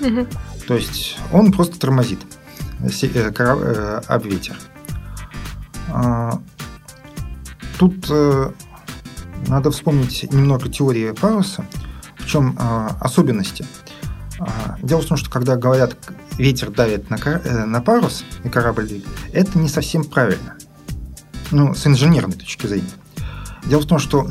Угу. 0.00 0.26
То 0.66 0.74
есть 0.74 1.18
он 1.32 1.52
просто 1.52 1.78
тормозит 1.78 2.20
об 4.08 4.26
ветер. 4.26 4.56
А, 5.88 6.40
тут 7.78 8.06
э, 8.10 8.50
надо 9.46 9.70
вспомнить 9.70 10.30
немного 10.32 10.68
теории 10.68 11.12
паруса, 11.12 11.64
в 12.18 12.26
чем 12.26 12.56
а, 12.58 12.96
особенности. 13.00 13.66
А, 14.38 14.76
дело 14.82 15.02
в 15.02 15.06
том, 15.06 15.16
что 15.16 15.30
когда 15.30 15.56
говорят, 15.56 15.96
ветер 16.38 16.70
давит 16.70 17.10
на, 17.10 17.16
э, 17.16 17.64
на 17.64 17.80
парус 17.80 18.24
и 18.42 18.48
корабль 18.48 18.86
двигает, 18.86 19.08
это 19.32 19.58
не 19.58 19.68
совсем 19.68 20.04
правильно. 20.04 20.56
Ну, 21.50 21.74
с 21.74 21.86
инженерной 21.86 22.34
точки 22.34 22.66
зрения. 22.66 22.88
Дело 23.66 23.80
в 23.80 23.86
том, 23.86 23.98
что 23.98 24.26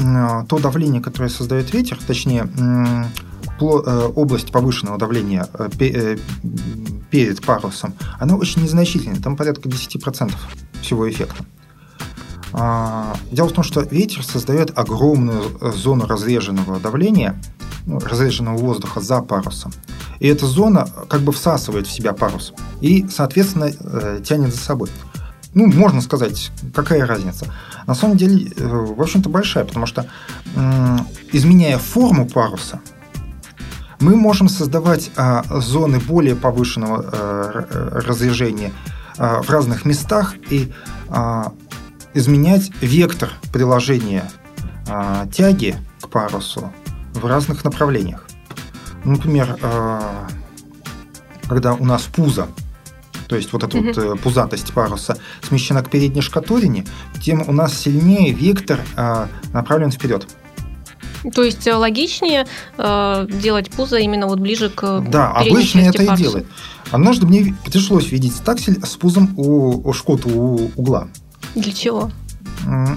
то 0.48 0.60
давление, 0.60 1.02
которое 1.02 1.30
создает 1.30 1.74
ветер, 1.74 1.98
точнее, 2.06 2.48
э, 3.60 4.12
область 4.16 4.52
повышенного 4.52 4.98
давления 4.98 5.48
э, 5.54 6.18
перед 7.10 7.46
парусом, 7.46 7.94
она 8.20 8.36
очень 8.36 8.62
незначительная, 8.64 9.20
там 9.20 9.36
порядка 9.36 9.70
10% 9.70 10.34
всего 10.82 11.10
эффекта. 11.10 11.44
А, 12.56 13.16
дело 13.32 13.50
в 13.50 13.54
том, 13.54 13.64
что 13.64 13.82
ветер 13.82 14.24
создает 14.24 14.78
огромную 14.78 15.44
зону 15.76 16.06
разреженного 16.06 16.80
давления, 16.80 17.42
ну, 17.86 18.00
разреженного 18.00 18.58
воздуха 18.58 19.02
за 19.02 19.22
парусом. 19.22 19.72
И 20.20 20.28
эта 20.28 20.46
зона 20.46 20.88
как 21.10 21.22
бы 21.22 21.32
всасывает 21.32 21.88
в 21.88 21.92
себя 21.92 22.14
парус 22.14 22.54
и, 22.80 23.08
соответственно, 23.10 23.72
э, 23.78 24.22
тянет 24.24 24.54
за 24.54 24.60
собой. 24.60 24.90
Ну, 25.54 25.68
можно 25.68 26.02
сказать, 26.02 26.52
какая 26.74 27.06
разница. 27.06 27.48
На 27.86 27.96
самом 27.96 28.18
деле, 28.18 28.52
э, 28.56 28.66
в 28.66 29.02
общем-то, 29.02 29.30
большая, 29.30 29.66
потому 29.66 29.86
что, 29.86 30.08
изменяя 31.32 31.78
форму 31.78 32.28
паруса, 32.28 32.80
мы 34.04 34.18
можем 34.18 34.50
создавать 34.50 35.12
а, 35.16 35.44
зоны 35.62 36.00
более 36.00 36.36
повышенного 36.36 37.06
а, 37.06 38.02
разрежения 38.06 38.74
а, 39.18 39.42
в 39.42 39.50
разных 39.50 39.86
местах 39.86 40.36
и 40.50 40.72
изменять 42.14 42.72
вектор 42.82 43.30
приложения 43.52 44.30
тяги 45.32 45.76
к 46.02 46.10
парусу 46.10 46.72
в 47.14 47.26
разных 47.26 47.64
направлениях. 47.64 48.28
Например, 49.04 49.58
когда 51.48 51.74
у 51.74 51.86
нас 51.86 52.04
пузо 52.04 52.48
то 53.28 53.36
есть 53.36 53.52
вот 53.54 53.64
эта 53.64 53.78
угу. 53.78 53.88
вот 53.88 53.98
э, 53.98 54.16
пузатость 54.16 54.74
паруса 54.74 55.18
смещена 55.42 55.84
к 55.84 55.90
передней 55.90 56.22
шкатурине, 56.22 56.86
тем 57.22 57.48
у 57.48 57.52
нас 57.52 57.78
сильнее 57.78 58.32
вектор 58.32 58.80
э, 58.96 59.28
направлен 59.54 59.92
вперед. 59.92 60.28
То 61.34 61.44
есть 61.44 61.66
э, 61.68 61.76
логичнее 61.76 62.46
э, 62.78 63.28
делать 63.30 63.70
пузо 63.72 63.98
именно 63.98 64.28
вот 64.28 64.40
ближе 64.40 64.70
к 64.70 65.02
Да, 65.08 65.32
обычно 65.32 65.82
это 65.82 66.06
паруса. 66.06 66.14
и 66.14 66.18
делают. 66.18 66.48
Однажды 66.92 67.26
мне 67.26 67.56
пришлось 67.66 68.12
видеть 68.12 68.42
таксель 68.44 68.84
с 68.86 68.96
пузом 68.98 69.34
у, 69.38 69.90
у 69.90 69.94
шкота 69.94 70.28
у 70.28 70.70
угла. 70.76 71.08
Для 71.56 71.72
чего? 71.72 72.12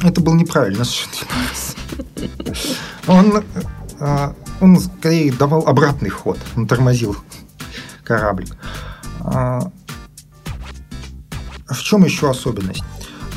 Это 0.02 0.20
был 0.20 0.34
неправильно. 0.34 0.84
Он, 3.06 3.42
он 4.60 4.80
скорее 4.80 5.32
давал 5.32 5.66
обратный 5.66 6.10
ход, 6.10 6.38
он 6.56 6.66
тормозил 6.66 7.16
кораблик. 8.04 8.56
В 11.68 11.82
чем 11.82 12.04
еще 12.04 12.30
особенность? 12.30 12.84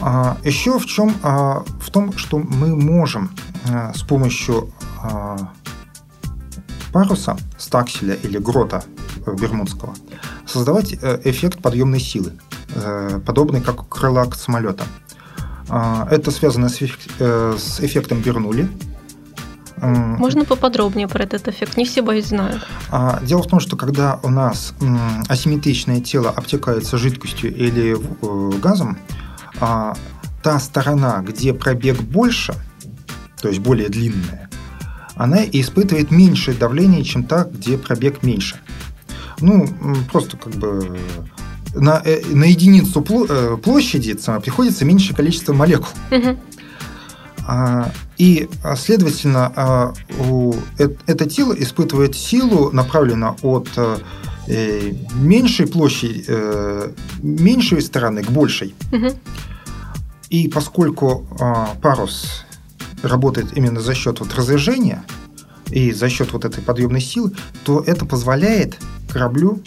А, 0.01 0.37
еще 0.43 0.79
в 0.79 0.85
чем? 0.85 1.15
А, 1.23 1.63
в 1.79 1.89
том, 1.89 2.17
что 2.17 2.37
мы 2.37 2.75
можем 2.75 3.31
а, 3.69 3.93
с 3.93 4.01
помощью 4.03 4.71
паруса, 6.91 7.37
стакселя 7.57 8.15
или 8.15 8.37
грота 8.37 8.83
бермудского 9.25 9.93
создавать 10.49 10.95
э, 11.01 11.21
эффект 11.23 11.61
подъемной 11.61 11.99
силы, 11.99 12.33
э, 12.75 13.19
подобный 13.25 13.61
как 13.61 13.87
крыла 13.87 14.29
самолета. 14.31 14.83
Это 16.09 16.31
связано 16.31 16.67
с 16.67 16.81
э, 16.81 17.57
эффектом 17.81 18.21
Бернули, 18.21 18.67
можно 19.81 20.45
поподробнее 20.45 21.07
про 21.07 21.23
этот 21.23 21.47
эффект? 21.47 21.77
Не 21.77 21.85
все, 21.85 22.01
боюсь, 22.01 22.27
знают. 22.27 22.65
А, 22.89 23.19
дело 23.23 23.43
в 23.43 23.47
том, 23.47 23.59
что 23.59 23.75
когда 23.75 24.19
у 24.23 24.29
нас 24.29 24.73
асимметричное 25.27 26.01
тело 26.01 26.29
обтекается 26.29 26.97
жидкостью 26.97 27.55
или 27.55 27.95
э, 27.95 28.59
газом, 28.59 28.97
а, 29.59 29.95
та 30.43 30.59
сторона, 30.59 31.21
где 31.21 31.53
пробег 31.53 32.01
больше, 32.01 32.53
то 33.41 33.47
есть 33.47 33.59
более 33.59 33.89
длинная, 33.89 34.49
она 35.15 35.43
испытывает 35.43 36.11
меньшее 36.11 36.55
давление, 36.55 37.03
чем 37.03 37.23
та, 37.23 37.43
где 37.43 37.77
пробег 37.77 38.23
меньше. 38.23 38.59
Ну, 39.41 39.67
просто 40.11 40.37
как 40.37 40.53
бы 40.53 40.97
на, 41.75 42.01
э, 42.03 42.21
на 42.33 42.45
единицу 42.45 43.05
э, 43.29 43.57
площади 43.57 44.17
приходится 44.41 44.85
меньшее 44.85 45.15
количество 45.15 45.53
молекул. 45.53 45.89
Угу. 46.11 46.37
А, 47.47 47.91
и, 48.19 48.49
а, 48.63 48.75
следовательно, 48.75 49.51
а, 49.55 49.93
это 51.07 51.25
тело 51.27 51.53
испытывает 51.53 52.15
силу, 52.15 52.69
направленную 52.71 53.37
от 53.41 53.69
э, 53.77 54.93
меньшей 55.13 55.67
площади, 55.67 56.25
э, 56.27 56.91
меньшей 57.21 57.81
стороны 57.81 58.23
к 58.23 58.29
большей. 58.29 58.75
Угу. 58.91 59.07
И 60.31 60.47
поскольку 60.49 61.27
парус 61.81 62.45
работает 63.03 63.55
именно 63.55 63.79
за 63.79 63.93
счет 63.93 64.19
вот 64.19 64.35
разрежения 64.35 65.03
и 65.71 65.93
за 65.93 66.09
счет 66.09 66.33
вот 66.33 66.45
этой 66.45 66.61
подъемной 66.61 67.01
силы, 67.01 67.31
то 67.63 67.83
это 67.85 68.05
позволяет 68.05 68.77
кораблю 69.09 69.61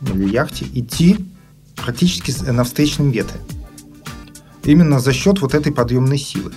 или 0.00 0.28
яхте 0.28 0.66
идти 0.74 1.24
практически 1.76 2.32
на 2.50 2.64
встречном 2.64 3.10
ветре. 3.10 3.40
Именно 4.64 4.98
за 4.98 5.12
счет 5.12 5.40
вот 5.40 5.54
этой 5.54 5.72
подъемной 5.72 6.18
силы. 6.18 6.52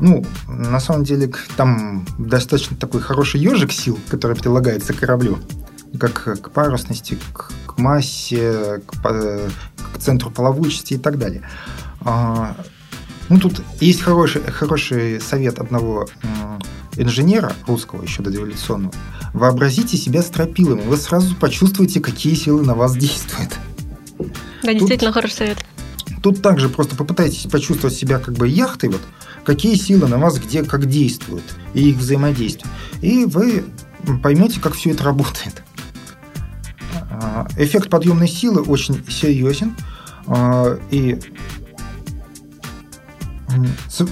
Ну, 0.00 0.24
на 0.46 0.80
самом 0.80 1.04
деле, 1.04 1.32
там 1.56 2.06
достаточно 2.18 2.76
такой 2.76 3.00
хороший 3.00 3.40
ежик 3.40 3.72
сил, 3.72 3.98
который 4.08 4.36
прилагается 4.36 4.92
к 4.92 4.98
кораблю. 4.98 5.38
Как 5.98 6.40
к 6.40 6.50
парусности, 6.50 7.18
к, 7.32 7.50
к 7.66 7.78
массе, 7.78 8.80
к, 8.86 9.02
к 9.02 9.98
центру 9.98 10.30
плавучести 10.30 10.94
и 10.94 10.98
так 10.98 11.18
далее. 11.18 11.42
А, 12.00 12.56
ну, 13.28 13.40
тут 13.40 13.62
есть 13.80 14.02
хороший, 14.02 14.42
хороший 14.42 15.20
совет 15.20 15.58
одного 15.58 16.06
инженера 16.96 17.52
русского, 17.66 18.02
еще 18.02 18.22
дореволюционного. 18.22 18.92
Вообразите 19.32 19.96
себя 19.96 20.22
стропилами, 20.22 20.82
вы 20.82 20.96
сразу 20.96 21.34
почувствуете, 21.34 22.00
какие 22.00 22.34
силы 22.34 22.64
на 22.64 22.74
вас 22.74 22.96
действуют. 22.96 23.56
Да, 24.62 24.72
действительно 24.72 25.12
хороший 25.12 25.34
совет. 25.34 25.64
Тут 26.22 26.42
также 26.42 26.68
просто 26.68 26.96
попытайтесь 26.96 27.50
почувствовать 27.50 27.96
себя 27.96 28.18
как 28.18 28.34
бы 28.34 28.48
яхтой, 28.48 28.90
вот, 28.90 29.00
какие 29.48 29.76
силы 29.76 30.08
на 30.08 30.18
вас 30.18 30.38
где 30.38 30.62
как 30.62 30.84
действуют, 30.84 31.42
и 31.72 31.88
их 31.88 31.96
взаимодействие. 31.96 32.70
И 33.00 33.24
вы 33.24 33.64
поймете, 34.22 34.60
как 34.60 34.74
все 34.74 34.90
это 34.90 35.04
работает. 35.04 35.62
А, 37.10 37.48
эффект 37.56 37.88
подъемной 37.88 38.28
силы 38.28 38.60
очень 38.60 39.02
серьезен, 39.08 39.74
а, 40.26 40.78
и 40.90 41.18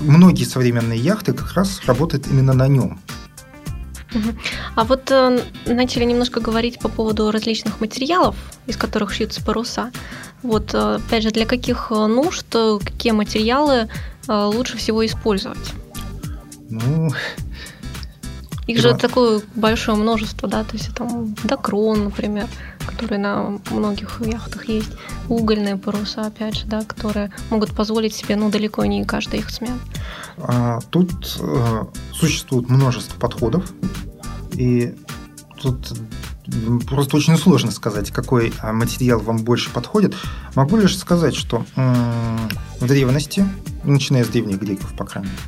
многие 0.01 0.45
современные 0.45 0.99
яхты 0.99 1.35
как 1.35 1.53
раз 1.53 1.83
работают 1.85 2.29
именно 2.29 2.55
на 2.55 2.67
нем. 2.67 2.99
А 4.75 4.85
вот 4.85 5.11
э, 5.11 5.41
начали 5.67 6.05
немножко 6.05 6.41
говорить 6.41 6.79
по 6.79 6.89
поводу 6.89 7.31
различных 7.31 7.81
материалов, 7.81 8.37
из 8.67 8.77
которых 8.77 9.13
шьются 9.13 9.43
паруса. 9.43 9.91
Вот, 10.43 10.75
э, 10.75 10.97
опять 10.97 11.23
же, 11.23 11.31
для 11.31 11.47
каких 11.47 11.89
э, 11.91 12.07
нужд, 12.07 12.47
э, 12.55 12.79
какие 12.83 13.13
материалы 13.13 13.89
лучше 14.29 14.77
всего 14.77 15.07
использовать? 15.07 15.73
Ну, 16.69 17.13
их 18.67 18.81
же 18.81 18.95
такое 18.95 19.41
большое 19.55 19.97
множество, 19.97 20.49
да, 20.49 20.65
то 20.65 20.77
есть 20.77 20.93
там 20.95 21.35
докрон, 21.45 22.05
например, 22.05 22.49
который 22.85 23.19
на 23.19 23.61
многих 23.71 24.21
яхтах 24.21 24.69
есть, 24.69 24.91
угольные 25.29 25.77
паруса, 25.77 26.27
опять 26.27 26.57
же, 26.57 26.67
да, 26.67 26.83
которые 26.83 27.31
могут 27.51 27.75
позволить 27.75 28.15
себе, 28.15 28.37
ну, 28.37 28.51
далеко 28.51 28.85
не 28.85 29.05
каждый 29.05 29.41
их 29.41 29.51
смен. 29.51 29.79
А, 30.39 30.81
тут 30.91 31.39
э, 31.41 31.85
существует 32.13 32.69
множество 32.69 33.19
подходов, 33.19 33.73
и 34.53 34.95
тут 35.61 35.93
просто 36.89 37.17
очень 37.17 37.37
сложно 37.37 37.71
сказать, 37.71 38.11
какой 38.11 38.53
а, 38.61 38.73
материал 38.73 39.21
вам 39.21 39.39
больше 39.39 39.71
подходит. 39.71 40.15
Могу 40.55 40.77
лишь 40.77 40.99
сказать, 40.99 41.35
что 41.35 41.65
в 41.75 42.87
древности, 42.87 43.47
начиная 43.85 44.25
с 44.25 44.29
древних 44.29 44.61
греков, 44.61 44.93
по 44.97 45.05
крайней 45.05 45.31
мере, 45.31 45.43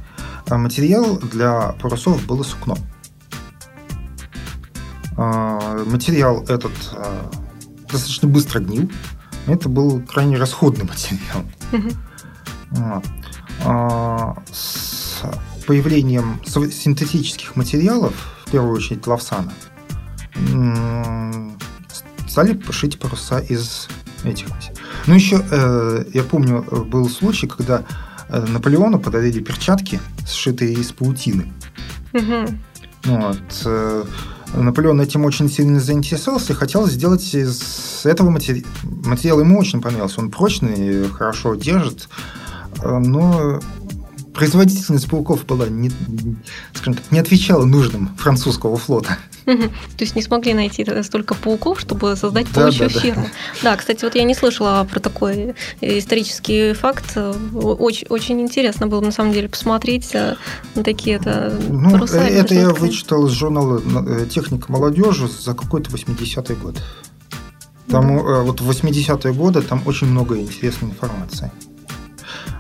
а, 0.49 0.57
материал 0.57 1.19
для 1.19 1.75
парусов 1.81 2.25
было 2.27 2.43
сукно. 2.43 2.77
А, 5.21 5.85
материал 5.85 6.45
этот 6.45 6.73
достаточно 7.91 8.29
быстро 8.29 8.61
гнил. 8.61 8.91
Это 9.47 9.69
был 9.69 10.01
крайне 10.03 10.37
расходный 10.37 10.85
материал. 10.85 11.45
С 14.53 15.23
появлением 15.67 16.41
синтетических 16.47 17.57
материалов, 17.57 18.15
в 18.47 18.51
первую 18.53 18.77
очередь 18.77 19.07
лавсана, 19.07 19.53
стали 22.29 22.61
шить 22.71 22.99
паруса 23.01 23.41
из 23.41 23.89
этих. 24.25 24.47
Ну, 25.07 25.15
еще 25.15 25.45
э, 25.51 26.05
я 26.15 26.23
помню, 26.23 26.63
был 26.63 27.09
случай, 27.09 27.47
когда 27.47 27.85
э, 28.29 28.47
Наполеону 28.47 29.01
подарили 29.01 29.41
перчатки, 29.41 30.01
сшитые 30.27 30.75
из 30.75 30.93
паутины. 30.93 31.53
Угу. 32.13 32.47
Вот. 33.05 34.07
Э, 34.55 34.61
Наполеон 34.61 35.01
этим 35.01 35.25
очень 35.25 35.49
сильно 35.49 35.81
заинтересовался 35.81 36.53
и 36.53 36.57
хотел 36.57 36.87
сделать 36.87 37.35
из 37.35 38.05
этого 38.05 38.31
матери... 38.31 38.65
материала. 38.83 39.41
Ему 39.41 39.59
очень 39.59 39.81
понравился. 39.81 40.21
Он 40.21 40.31
прочный, 40.31 41.09
хорошо 41.09 41.55
держит, 41.55 42.09
но 42.83 43.61
производительность 44.35 45.09
пауков 45.09 45.45
была 45.47 45.69
не, 45.69 45.91
скажем 46.73 46.95
так, 46.95 47.11
не 47.11 47.19
отвечала 47.19 47.65
нужным 47.65 48.11
французского 48.17 48.77
флота. 48.77 49.19
То 49.49 50.05
есть 50.05 50.15
не 50.15 50.23
смогли 50.23 50.53
найти 50.53 50.87
столько 51.03 51.35
пауков, 51.35 51.81
чтобы 51.81 52.17
создать 52.17 52.49
паучью 52.49 52.91
да, 52.93 53.01
ферму. 53.01 53.29
Да. 53.63 53.71
да, 53.71 53.77
кстати, 53.77 54.05
вот 54.05 54.15
я 54.15 54.25
не 54.25 54.35
слышала 54.35 54.87
про 54.91 55.01
такой 55.01 55.55
исторический 55.81 56.75
факт. 56.75 57.17
Очень, 57.17 58.07
очень 58.09 58.41
интересно 58.41 58.87
было 58.87 59.01
на 59.01 59.11
самом 59.11 59.33
деле 59.33 59.49
посмотреть 59.49 60.15
э, 60.15 60.37
на 60.75 60.85
такие 60.85 61.17
это 61.17 61.59
ну, 61.69 61.91
паруса. 61.91 62.19
Это 62.19 62.55
я 62.55 62.69
вычитал 62.71 63.27
из 63.27 63.33
журнала 63.33 63.81
э, 64.07 64.27
«Техника 64.27 64.71
молодежи» 64.71 65.29
за 65.29 65.55
какой-то 65.55 65.91
80-й 65.91 66.55
год. 66.55 66.83
Там 67.89 68.19
да. 68.19 68.43
вот 68.43 68.61
в 68.61 68.71
80-е 68.71 69.33
годы 69.33 69.63
там 69.63 69.83
очень 69.87 70.09
много 70.09 70.37
интересной 70.37 70.91
информации. 70.91 71.51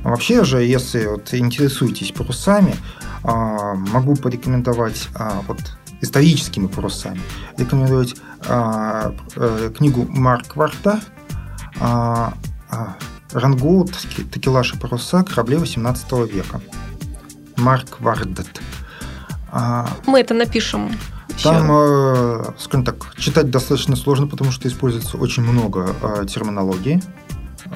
А 0.04 0.10
вообще 0.10 0.44
же, 0.44 0.62
если 0.62 1.06
вот 1.06 1.34
интересуетесь 1.34 2.12
парусами, 2.12 2.74
а, 3.24 3.74
могу 3.74 4.14
порекомендовать 4.14 5.08
вот 5.46 5.58
историческими 6.00 6.66
парусами. 6.66 7.20
Рекомендовать 7.56 8.14
а, 8.46 9.14
а, 9.36 9.70
книгу 9.70 10.06
Марк 10.08 10.56
Варта 10.56 11.00
а, 11.80 12.34
а, 12.70 12.96
«Рангоут. 13.32 13.92
Такелаж 14.32 14.74
и 14.74 14.78
паруса. 14.78 15.22
Корабли 15.22 15.56
18 15.56 16.12
века». 16.32 16.60
Марк 17.58 18.00
Вардет. 18.00 18.60
А, 19.50 19.88
Мы 20.06 20.20
это 20.20 20.34
напишем. 20.34 20.90
Там, 21.42 21.70
э, 21.70 22.44
скажем 22.58 22.84
так, 22.84 23.14
читать 23.16 23.50
достаточно 23.50 23.94
сложно, 23.94 24.26
потому 24.26 24.50
что 24.50 24.66
используется 24.66 25.16
очень 25.16 25.44
много 25.44 25.94
э, 26.02 26.26
терминологии, 26.26 27.00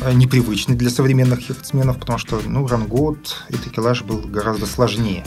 э, 0.00 0.12
непривычной 0.14 0.74
для 0.74 0.90
современных 0.90 1.48
яхтсменов, 1.48 2.00
потому 2.00 2.18
что 2.18 2.40
ну, 2.44 2.66
рангот 2.66 3.44
и 3.50 3.54
такелаж 3.54 4.02
был 4.02 4.18
гораздо 4.18 4.66
сложнее, 4.66 5.24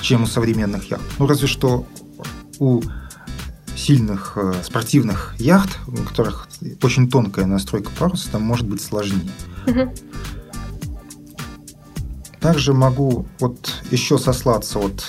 чем 0.00 0.22
у 0.22 0.26
современных 0.26 0.90
яхт. 0.90 1.04
Ну, 1.18 1.26
разве 1.26 1.48
что 1.48 1.86
у 2.58 2.82
сильных 3.76 4.32
э, 4.36 4.54
спортивных 4.64 5.34
яхт, 5.38 5.78
у 5.86 5.96
которых 5.96 6.48
очень 6.82 7.08
тонкая 7.10 7.46
настройка 7.46 7.90
паруса, 7.98 8.30
там 8.30 8.42
может 8.42 8.66
быть 8.66 8.82
сложнее. 8.82 9.30
Угу. 9.66 9.94
Также 12.40 12.72
могу 12.72 13.26
вот 13.38 13.82
еще 13.90 14.18
сослаться 14.18 14.78
вот 14.78 15.04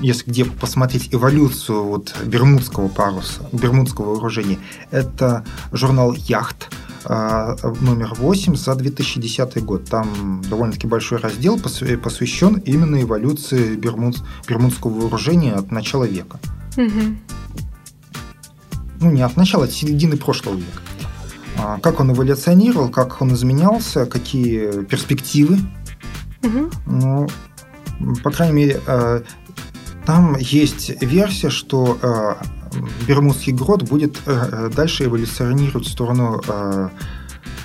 если 0.00 0.28
где 0.30 0.44
посмотреть 0.44 1.08
эволюцию 1.12 1.84
вот 1.84 2.14
бермудского 2.24 2.88
паруса, 2.88 3.48
бермудского 3.52 4.14
вооружения, 4.14 4.58
это 4.90 5.44
журнал 5.72 6.12
«Яхт», 6.12 6.70
номер 7.08 8.14
8 8.16 8.56
за 8.56 8.74
2010 8.74 9.64
год. 9.64 9.84
Там 9.84 10.42
довольно-таки 10.48 10.86
большой 10.86 11.18
раздел 11.18 11.58
посвящен 11.58 12.56
именно 12.56 13.00
эволюции 13.02 13.76
бермуд, 13.76 14.22
бермудского 14.48 14.90
вооружения 15.00 15.54
от 15.54 15.70
начала 15.70 16.04
века. 16.04 16.38
Угу. 16.76 17.16
Ну, 19.00 19.10
не 19.10 19.22
от 19.22 19.36
начала, 19.36 19.64
от 19.64 19.72
середины 19.72 20.16
прошлого 20.16 20.56
века. 20.56 20.80
А, 21.58 21.78
как 21.80 22.00
он 22.00 22.12
эволюционировал, 22.12 22.88
как 22.88 23.20
он 23.22 23.32
изменялся, 23.32 24.06
какие 24.06 24.84
перспективы. 24.84 25.58
Угу. 26.42 26.70
Ну, 26.86 27.28
по 28.22 28.30
крайней 28.30 28.54
мере, 28.54 28.80
э, 28.86 29.22
там 30.04 30.36
есть 30.38 31.02
версия, 31.02 31.50
что 31.50 31.98
э, 32.00 32.34
Бермудский 33.06 33.52
грот 33.52 33.82
будет 33.82 34.18
э, 34.26 34.70
дальше 34.74 35.04
эволюционировать 35.04 35.86
в 35.86 35.90
сторону 35.90 36.42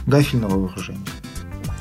гафельного 0.08 0.60
вооружения. 0.60 1.06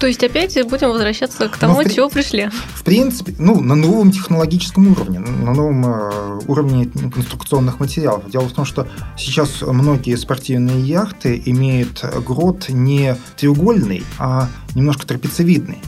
То 0.01 0.07
есть 0.07 0.25
опять 0.25 0.59
будем 0.66 0.88
возвращаться 0.88 1.47
к 1.49 1.59
тому, 1.59 1.79
от 1.79 1.93
чего 1.93 2.09
пришли. 2.09 2.49
В 2.75 2.83
принципе, 2.85 3.35
ну, 3.38 3.61
на 3.61 3.75
новом 3.75 4.11
технологическом 4.11 4.90
уровне, 4.93 5.19
на 5.19 5.53
новом 5.53 5.85
э, 5.85 6.40
уровне 6.47 6.87
конструкционных 6.87 7.81
материалов. 7.81 8.31
Дело 8.31 8.49
в 8.49 8.53
том, 8.53 8.64
что 8.64 8.88
сейчас 9.19 9.61
многие 9.61 10.16
спортивные 10.16 10.81
яхты 10.81 11.43
имеют 11.45 12.03
грот 12.27 12.71
не 12.71 13.14
треугольный, 13.37 14.03
а 14.19 14.49
немножко 14.75 15.07
трапециевидный. 15.07 15.79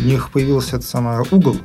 У 0.00 0.02
них 0.02 0.30
появился 0.30 0.76
этот 0.76 0.88
самый 0.88 1.24
угол 1.30 1.56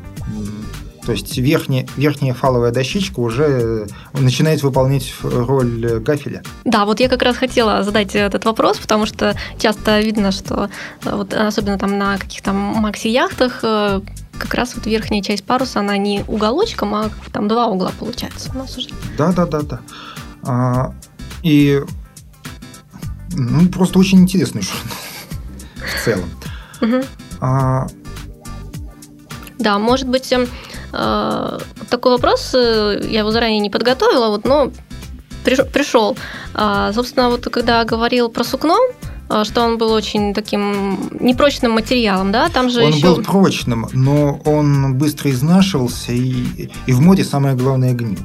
то 1.06 1.12
есть 1.12 1.38
верхняя, 1.38 1.88
верхняя 1.98 2.34
фаловая 2.34 2.72
дощечка 2.72 3.20
уже 3.20 3.88
начинает 4.14 4.64
выполнять 4.64 5.14
роль 5.22 6.00
гафеля. 6.00 6.44
Да, 6.64 6.86
вот 6.86 7.00
я 7.00 7.10
как 7.10 7.22
раз 7.22 7.38
хотела 7.38 7.84
задать 7.84 8.16
этот 8.16 8.46
вопрос, 8.46 8.78
потому 8.78 9.06
что 9.06 9.36
часто 9.60 10.00
видно, 10.02 10.32
что 10.32 10.70
э, 11.04 11.16
вот 11.16 11.34
особенно 11.34 11.78
там 11.78 11.98
на 11.98 12.18
каких-то 12.18 12.54
макси-яхтах 12.54 13.60
э, 13.64 14.02
как 14.38 14.54
раз 14.54 14.76
вот 14.76 14.86
верхняя 14.86 15.22
часть 15.22 15.44
паруса, 15.44 15.80
она 15.80 15.98
не 15.98 16.24
уголочком, 16.28 16.96
а 16.96 17.10
там 17.32 17.48
два 17.48 17.68
угла 17.68 17.92
получается 18.00 18.52
у 18.54 18.58
нас 18.58 18.78
уже. 18.78 18.90
Да, 19.18 19.32
да, 19.32 19.46
да, 19.46 19.62
да. 19.62 19.80
А, 20.44 20.94
и 21.44 21.82
ну, 23.34 23.68
просто 23.70 24.00
очень 24.00 24.20
интересный 24.20 24.62
журнал 24.62 24.84
в 25.76 26.04
целом. 26.04 26.30
Угу. 26.82 27.06
А, 27.42 27.88
да, 29.58 29.80
может 29.80 30.08
быть, 30.08 30.32
эм, 30.32 30.44
э, 30.44 30.48
такой 31.90 32.12
вопрос, 32.12 32.52
э, 32.54 33.02
я 33.10 33.20
его 33.20 33.32
заранее 33.32 33.60
не 33.60 33.70
подготовила, 33.70 34.28
вот, 34.28 34.46
но 34.46 34.72
пришел. 35.44 36.18
А, 36.54 36.92
собственно, 36.94 37.30
вот 37.30 37.46
когда 37.46 37.84
говорил 37.84 38.30
про 38.30 38.44
сукно, 38.44 38.78
э, 39.30 39.44
что 39.44 39.62
он 39.62 39.78
был 39.78 39.92
очень 39.92 40.34
таким 40.34 41.10
непрочным 41.20 41.74
материалом, 41.74 42.32
да, 42.32 42.50
там 42.50 42.70
же 42.70 42.84
он 42.84 42.92
еще... 42.92 43.08
был 43.08 43.24
прочным, 43.24 43.88
но 43.94 44.40
он 44.46 44.96
быстро 44.96 45.32
изнашивался, 45.32 46.12
и, 46.12 46.70
и 46.88 46.94
в 46.94 47.02
море 47.02 47.24
самое 47.24 47.56
главное 47.56 47.94
гнил. 47.94 48.20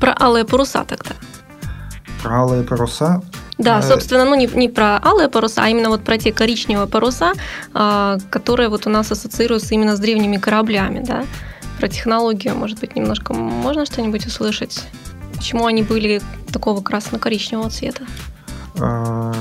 Про 0.00 0.14
алые 0.18 0.44
паруса 0.44 0.84
тогда. 0.84 1.14
Про 2.22 2.42
алые 2.42 2.62
паруса 2.62 3.22
да, 3.58 3.78
э, 3.78 3.82
собственно, 3.82 4.24
ну 4.24 4.34
не, 4.34 4.46
не 4.46 4.68
про 4.68 4.98
алые 5.02 5.28
паруса, 5.28 5.62
а 5.64 5.68
именно 5.68 5.88
вот 5.88 6.02
про 6.02 6.18
те 6.18 6.32
коричневые 6.32 6.86
паруса, 6.86 7.32
а, 7.74 8.18
которые 8.30 8.68
вот 8.68 8.86
у 8.86 8.90
нас 8.90 9.12
ассоциируются 9.12 9.74
именно 9.74 9.96
с 9.96 10.00
древними 10.00 10.36
кораблями, 10.36 11.04
да. 11.06 11.24
Про 11.82 11.88
технологию, 11.88 12.54
может 12.54 12.78
быть, 12.78 12.94
немножко 12.94 13.34
можно 13.34 13.84
что-нибудь 13.86 14.24
услышать? 14.24 14.84
Почему 15.34 15.66
они 15.66 15.82
были 15.82 16.22
такого 16.52 16.80
красно-коричневого 16.80 17.70
цвета? 17.70 18.04
А, 18.78 19.34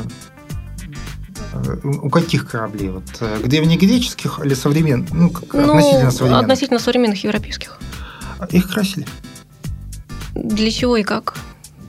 у 1.84 2.10
каких 2.10 2.50
кораблей? 2.50 2.90
Вот, 2.90 3.04
э, 3.20 3.44
древнегреческих 3.46 4.40
или 4.44 4.56
современных? 4.56 5.14
Ну, 5.14 5.32
ну, 5.54 5.74
относительно 5.74 6.10
современных. 6.10 6.42
Относительно 6.42 6.80
современных 6.80 7.24
европейских. 7.24 7.78
Их 8.50 8.72
красили. 8.72 9.06
Для 10.34 10.72
чего 10.72 10.98
и 10.98 11.04
как, 11.04 11.38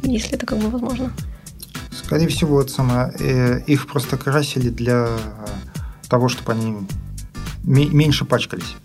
если 0.02 0.34
это 0.34 0.44
как 0.44 0.58
бы 0.58 0.68
возможно? 0.68 1.14
Скорее 1.90 2.28
всего, 2.28 2.56
вот 2.56 2.70
сама, 2.70 3.10
э, 3.18 3.62
их 3.66 3.86
просто 3.86 4.18
красили 4.18 4.68
для 4.68 5.08
того, 6.10 6.28
чтобы 6.28 6.52
они 6.52 6.76
меньше 7.64 8.26
пачкались 8.26 8.76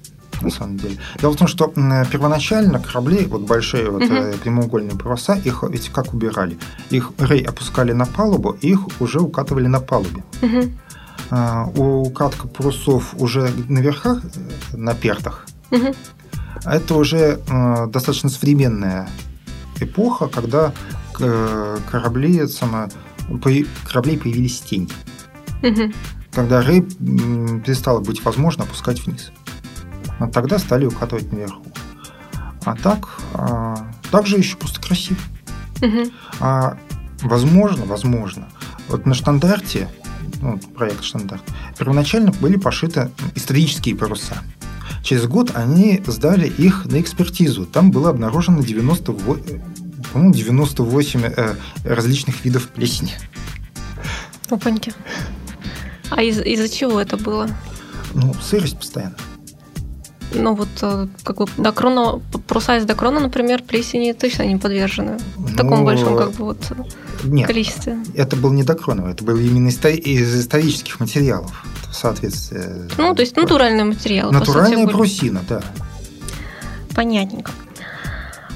на 0.42 0.50
самом 0.50 0.78
деле. 0.78 0.98
Дело 1.20 1.32
в 1.34 1.38
том, 1.38 1.48
что 1.48 1.68
первоначально 2.12 2.80
корабли, 2.80 3.26
вот 3.26 3.42
большие 3.42 3.90
вот, 3.90 4.04
угу. 4.04 4.38
прямоугольные 4.44 4.98
паруса, 4.98 5.36
их 5.36 5.64
ведь 5.70 5.90
как 5.90 6.14
убирали? 6.14 6.58
Их 6.90 7.12
рей 7.18 7.44
опускали 7.44 7.94
на 7.94 8.06
палубу, 8.06 8.58
и 8.62 8.70
их 8.70 8.80
уже 9.00 9.20
укатывали 9.20 9.68
на 9.68 9.80
палубе. 9.80 10.24
Угу. 10.42 10.72
А, 11.30 11.66
укатка 11.66 12.48
парусов 12.48 13.14
уже 13.16 13.52
на 13.68 13.80
верхах, 13.80 14.24
э, 14.24 14.78
на 14.78 14.94
пертах. 14.94 15.46
Угу. 15.72 15.94
Это 16.64 16.96
уже 16.96 17.40
а, 17.50 17.88
достаточно 17.88 18.30
современная 18.30 19.10
эпоха, 19.80 20.28
когда 20.28 20.74
корабли 21.12 22.48
само, 22.48 22.90
кораблей 23.42 24.18
появились 24.20 24.62
тени. 24.62 24.88
Угу. 25.64 25.92
Когда 26.32 26.62
рей 26.62 26.82
перестало 26.82 28.00
быть 28.02 28.24
возможно 28.24 28.66
опускать 28.66 29.06
вниз. 29.06 29.32
Вот 30.20 30.32
тогда 30.32 30.60
стали 30.60 30.86
укатывать 30.86 31.32
наверху. 31.32 31.64
А 32.66 32.76
так, 32.76 33.08
а, 33.34 33.88
также 34.12 34.38
еще 34.38 34.58
просто 34.58 34.82
красиво. 34.82 35.20
Угу. 35.82 36.12
А, 36.40 36.78
возможно, 37.22 37.86
возможно, 37.86 38.50
вот 38.90 39.06
на 39.06 39.14
штандарте, 39.14 39.90
ну, 40.42 40.58
проект 40.76 41.04
штандарт, 41.04 41.44
первоначально 41.78 42.32
были 42.32 42.58
пошиты 42.58 43.12
исторические 43.36 43.96
паруса. 43.96 44.38
Через 45.04 45.26
год 45.28 45.52
они 45.56 46.04
сдали 46.06 46.48
их 46.48 46.86
на 46.86 47.00
экспертизу. 47.00 47.66
Там 47.66 47.92
было 47.92 48.10
обнаружено 48.10 48.62
98, 48.62 49.62
по-моему, 50.12 50.34
98 50.34 51.24
э, 51.24 51.56
различных 51.86 52.44
видов 52.44 52.68
плесени. 52.70 53.14
Опаньки. 54.50 54.94
А 56.10 56.22
из- 56.24 56.40
из-за 56.42 56.70
чего 56.70 57.00
это 57.00 57.18
было? 57.18 57.50
Ну, 58.14 58.34
сырость 58.42 58.78
постоянно. 58.78 59.16
Ну 60.34 60.54
вот 60.56 60.68
э, 60.82 61.08
как 61.24 61.38
бы 61.38 61.48
до 61.58 61.72
крона, 61.72 62.20
паруса 62.48 62.78
из 62.78 62.86
докрона, 62.86 63.20
например, 63.20 63.64
плесени 63.64 64.12
точно 64.12 64.44
не 64.44 64.58
подвержены 64.58 65.18
в 65.38 65.56
таком 65.56 65.80
Ну, 65.80 65.86
большом 65.86 66.18
как 66.18 66.32
бы 66.32 66.46
вот 66.46 66.58
Нет, 67.24 67.48
количестве. 67.48 67.98
это 68.14 68.36
был 68.36 68.52
не 68.52 68.64
докроновый, 68.64 69.14
это 69.14 69.24
был 69.24 69.38
именно 69.38 69.70
из 69.70 70.40
исторических 70.40 71.00
материалов. 71.00 71.64
В 71.90 71.96
соответствии. 71.96 72.62
Ну, 72.98 73.16
то 73.16 73.22
есть 73.22 73.38
натуральный 73.38 73.86
материал. 73.86 74.30
по 74.30 74.36
сути, 74.36 74.48
Натуральная 74.48 74.86
были. 74.86 74.96
брусина, 74.96 75.42
да. 75.48 75.62
Понятненько. 76.94 77.52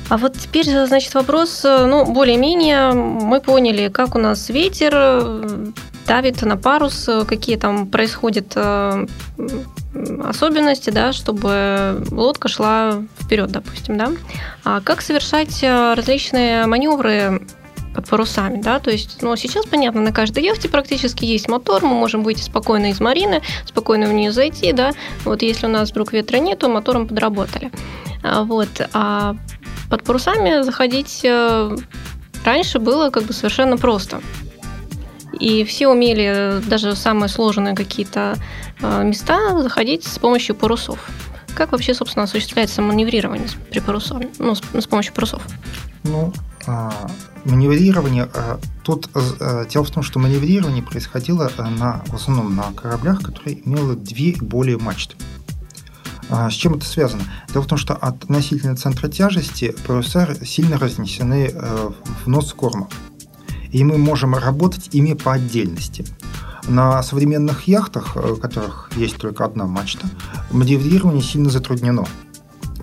А 0.10 0.18
вот 0.18 0.38
теперь, 0.38 0.66
значит, 0.88 1.14
вопрос, 1.14 1.62
э, 1.64 1.86
ну, 1.86 2.06
более-менее 2.12 2.92
мы 2.92 3.40
поняли, 3.40 3.88
как 3.88 4.16
у 4.16 4.20
нас 4.20 4.50
ветер 4.50 4.92
э, 4.94 5.68
давит 6.06 6.42
на 6.42 6.58
парус, 6.58 7.08
какие 7.26 7.56
там 7.56 7.88
происходят 7.88 8.54
особенности, 10.24 10.90
да, 10.90 11.14
чтобы 11.14 12.04
лодка 12.12 12.48
шла 12.48 13.04
вперед, 13.20 13.52
допустим, 13.52 13.98
да. 13.98 14.12
А 14.64 14.82
как 14.82 15.02
совершать 15.02 15.64
э, 15.64 15.94
различные 15.94 16.66
маневры 16.66 17.42
под 17.94 18.08
парусами, 18.08 18.62
да, 18.62 18.80
то 18.80 18.90
есть, 18.90 19.22
ну, 19.22 19.36
сейчас, 19.36 19.66
понятно, 19.66 20.02
на 20.02 20.14
каждой 20.14 20.44
яхте 20.44 20.70
практически 20.70 21.26
есть 21.26 21.50
мотор, 21.50 21.84
мы 21.84 21.94
можем 21.94 22.24
выйти 22.24 22.42
спокойно 22.42 22.92
из 22.92 23.00
марины, 23.00 23.42
спокойно 23.66 24.08
в 24.08 24.14
нее 24.14 24.32
зайти, 24.32 24.72
да, 24.72 24.92
вот 25.26 25.42
если 25.42 25.66
у 25.66 25.70
нас 25.70 25.92
вдруг 25.92 26.14
ветра 26.14 26.38
нету, 26.38 26.70
мотором 26.70 27.08
подработали. 27.08 27.72
А, 28.24 28.44
Вот, 28.44 28.70
а 28.94 29.36
под 29.90 30.04
парусами 30.04 30.62
заходить 30.64 31.22
э, 31.24 31.76
раньше 32.46 32.80
было 32.80 33.10
как 33.10 33.24
бы 33.24 33.34
совершенно 33.34 33.78
просто. 33.78 34.22
И 35.42 35.64
все 35.66 35.88
умели 35.88 36.62
даже 36.68 36.96
самые 36.96 37.28
сложные 37.28 37.76
какие-то 37.76 38.38
э, 38.80 39.04
места 39.04 39.60
заходить 39.62 40.06
с 40.06 40.20
помощью 40.20 40.56
парусов. 40.56 41.00
Как 41.56 41.72
вообще, 41.72 41.96
собственно, 41.96 42.24
осуществляется 42.24 42.82
маневрирование 42.82 43.48
при 43.72 43.80
парусах, 43.80 44.22
ну, 44.38 44.56
с, 44.56 44.88
помощью 44.88 45.14
парусов? 45.14 45.42
Ну, 46.04 46.32
а, 46.68 46.94
маневрирование. 47.44 48.30
а, 48.34 48.60
Тут 48.84 49.10
а, 49.14 49.66
дело 49.66 49.84
в 49.84 49.92
том, 49.92 50.04
что 50.04 50.20
маневрирование 50.20 50.84
происходило 50.84 51.52
а, 51.58 51.70
на, 51.70 52.04
в 52.08 52.16
основном 52.16 52.56
на 52.56 52.72
кораблях, 52.74 53.22
которые 53.22 53.68
имели 53.68 53.96
две 53.96 54.36
более 54.40 54.78
мачты. 54.78 55.16
А, 56.30 56.50
С 56.50 56.54
чем 56.54 56.76
это 56.76 56.86
связано? 56.86 57.24
Дело 57.52 57.64
в 57.64 57.68
том, 57.68 57.78
что 57.78 57.96
относительно 57.96 58.76
центра 58.76 59.10
тяжести 59.10 59.76
паруса 59.86 60.36
сильно 60.46 60.78
разнесены 60.78 61.52
э, 61.54 61.90
в 62.24 62.28
нос 62.28 62.54
корма. 62.54 62.88
И 63.72 63.84
мы 63.84 63.98
можем 63.98 64.36
работать 64.36 64.90
ими 64.94 65.14
по 65.14 65.34
отдельности. 65.34 66.06
На 66.68 67.02
современных 67.04 67.68
яхтах, 67.68 68.16
э, 68.16 68.32
у 68.34 68.38
которых 68.38 68.92
есть 68.96 69.18
только 69.18 69.46
одна 69.46 69.66
мачта, 69.66 70.08
маневрирование 70.52 71.24
сильно 71.24 71.50
затруднено 71.50 72.06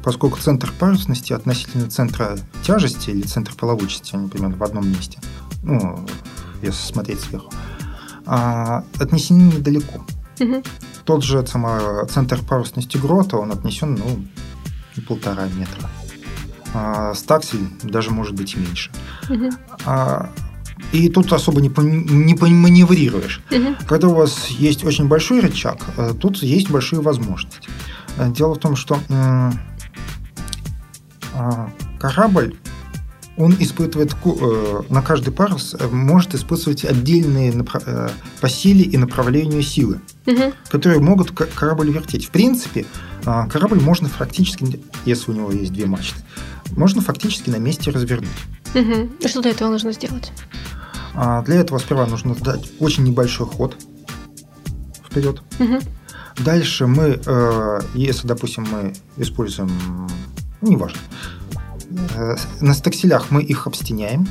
поскольку 0.09 0.39
центр 0.39 0.73
парусности 0.73 1.35
относительно 1.35 1.91
центра 1.91 2.39
тяжести 2.63 3.11
или 3.11 3.23
центра 3.23 3.55
плавучести, 3.55 4.17
они 4.17 4.31
примерно 4.31 4.57
в 4.57 4.63
одном 4.63 4.89
месте, 4.89 5.19
ну, 5.63 6.07
если 6.63 6.81
смотреть 6.93 7.21
сверху, 7.21 7.53
а, 8.25 8.85
отнесены 8.99 9.53
недалеко. 9.53 10.05
Мгм. 10.39 10.63
Тот 11.05 11.25
же 11.25 11.47
самый 11.47 12.07
центр 12.09 12.43
парусности 12.43 12.97
грота, 12.97 13.37
он 13.37 13.53
отнесен, 13.53 13.97
ну, 13.97 15.03
полтора 15.03 15.47
метра. 15.49 15.91
А 16.73 17.15
стаксель 17.15 17.69
даже 17.83 18.11
может 18.11 18.35
быть 18.35 18.55
и 18.55 18.59
меньше. 18.59 18.91
Мгм. 19.29 19.51
А, 19.85 20.31
и 20.93 21.09
тут 21.09 21.33
особо 21.33 21.61
не, 21.61 21.69
не 21.69 22.35
маневрируешь. 22.35 23.41
Мгм. 23.51 23.77
Когда 23.87 24.09
у 24.09 24.15
вас 24.15 24.49
есть 24.49 24.85
очень 24.85 25.07
большой 25.07 25.41
рычаг, 25.41 25.79
э, 25.97 26.15
тут 26.19 26.43
есть 26.43 26.71
большие 26.71 27.01
возможности. 27.01 27.69
Э, 28.17 28.31
Дело 28.31 28.55
в 28.55 28.59
том, 28.59 28.75
что 28.77 28.99
м, 29.09 29.59
а, 31.35 31.71
корабль, 32.01 32.55
он 33.37 33.55
испытывает 33.61 34.17
э, 34.25 34.83
на 34.89 35.01
каждый 35.03 35.31
парус 35.33 35.77
э, 35.79 35.87
может 35.89 36.35
испытывать 36.35 36.85
отдельные 36.85 37.53
э, 37.87 38.09
по 38.41 38.49
силе 38.49 38.83
и 38.83 38.97
направлению 38.97 39.63
силы, 39.63 40.01
Мгм. 40.27 40.53
которые 40.71 41.01
могут 41.01 41.31
корабль 41.31 41.91
вертеть. 41.91 42.27
В 42.27 42.31
принципе, 42.31 42.85
а, 43.25 43.47
корабль 43.47 43.81
можно 43.81 44.09
фактически, 44.09 44.81
если 45.05 45.31
у 45.31 45.35
него 45.35 45.53
есть 45.53 45.73
две 45.73 45.87
мачты, 45.87 46.21
можно 46.77 47.01
фактически 47.01 47.51
на 47.51 47.57
месте 47.57 47.91
развернуть. 47.93 48.29
И 48.75 49.29
Что 49.29 49.41
для 49.41 49.53
этого 49.53 49.71
нужно 49.71 49.93
сделать? 49.93 50.33
А 51.21 51.43
Для 51.43 51.57
этого 51.57 51.79
сперва 51.79 52.07
нужно 52.07 52.37
дать 52.37 52.71
очень 52.79 53.03
небольшой 53.03 53.49
ход 53.49 53.77
вперед. 55.05 55.43
Мгм. 55.59 55.81
Дальше 56.39 56.87
мы, 56.87 57.21
э, 57.27 57.81
если, 57.95 58.29
допустим, 58.29 58.65
мы 58.71 58.93
используем, 59.17 59.69
ну, 60.61 60.71
неважно, 60.71 61.01
э, 62.15 62.37
на 62.61 62.73
стакселях 62.73 63.33
мы 63.33 63.43
их 63.43 63.67
обстеняем. 63.67 64.29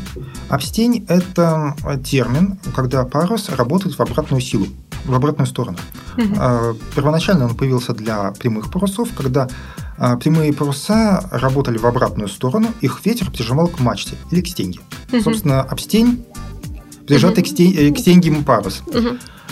Обстень– 0.48 1.06
это 1.10 1.76
термин, 2.06 2.58
когда 2.74 3.04
парус 3.04 3.50
работает 3.50 3.98
в 3.98 4.02
обратную 4.02 4.40
силу, 4.40 4.68
в 5.04 5.14
обратную 5.14 5.48
сторону. 5.48 5.78
Э, 6.16 6.74
Первоначально 6.96 7.48
он 7.48 7.56
появился 7.58 7.94
для 7.94 8.32
прямых 8.32 8.72
парусов, 8.72 9.10
когда 9.14 9.50
э, 9.98 10.16
прямые 10.16 10.54
паруса 10.54 11.28
работали 11.32 11.78
в 11.78 11.86
обратную 11.86 12.30
сторону, 12.30 12.70
их 12.80 13.06
ветер 13.06 13.30
прижимал 13.30 13.68
к 13.68 13.82
мачте 13.82 14.16
или 14.32 14.40
к 14.40 14.48
стенге. 14.48 14.80
Мгм. 15.12 15.22
Собственно, 15.22 15.64
обстень 15.64 16.24
прижатый 17.08 17.44
к, 17.44 17.48
стен- 17.48 17.74
э, 17.78 17.92
к 17.92 17.98
стенге 18.00 18.32
парус. 18.44 18.84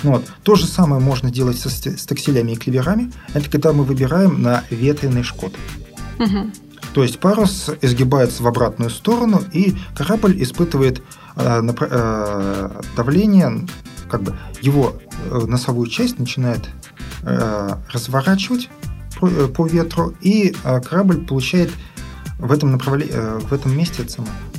Вот. 0.03 0.25
То 0.43 0.55
же 0.55 0.67
самое 0.67 1.01
можно 1.01 1.31
делать 1.31 1.57
со 1.57 1.69
с 1.69 2.05
такселями 2.05 2.51
и 2.51 2.55
клеверами. 2.55 3.11
Это 3.33 3.49
когда 3.49 3.73
мы 3.73 3.83
выбираем 3.83 4.41
на 4.41 4.63
ветреный 4.69 5.23
шкот. 5.23 5.53
То 6.93 7.03
есть 7.03 7.19
парус 7.19 7.69
изгибается 7.81 8.43
в 8.43 8.47
обратную 8.47 8.89
сторону, 8.89 9.41
и 9.51 9.75
корабль 9.97 10.41
испытывает 10.41 11.01
э, 11.35 11.59
напра- 11.61 11.89
э, 11.91 12.81
давление, 12.95 13.67
как 14.09 14.21
бы 14.23 14.37
его 14.61 15.01
э, 15.29 15.39
носовую 15.45 15.87
часть 15.87 16.19
начинает 16.19 16.69
э, 17.23 17.69
разворачивать 17.91 18.69
по, 19.19 19.27
э, 19.27 19.47
по 19.47 19.65
ветру, 19.67 20.13
и 20.21 20.55
э, 20.63 20.81
корабль 20.81 21.25
получает 21.25 21.71
в 22.39 22.51
этом 22.51 22.71
направлении, 22.71 23.41
в 23.45 23.51
этом 23.51 23.75
месте 23.77 24.05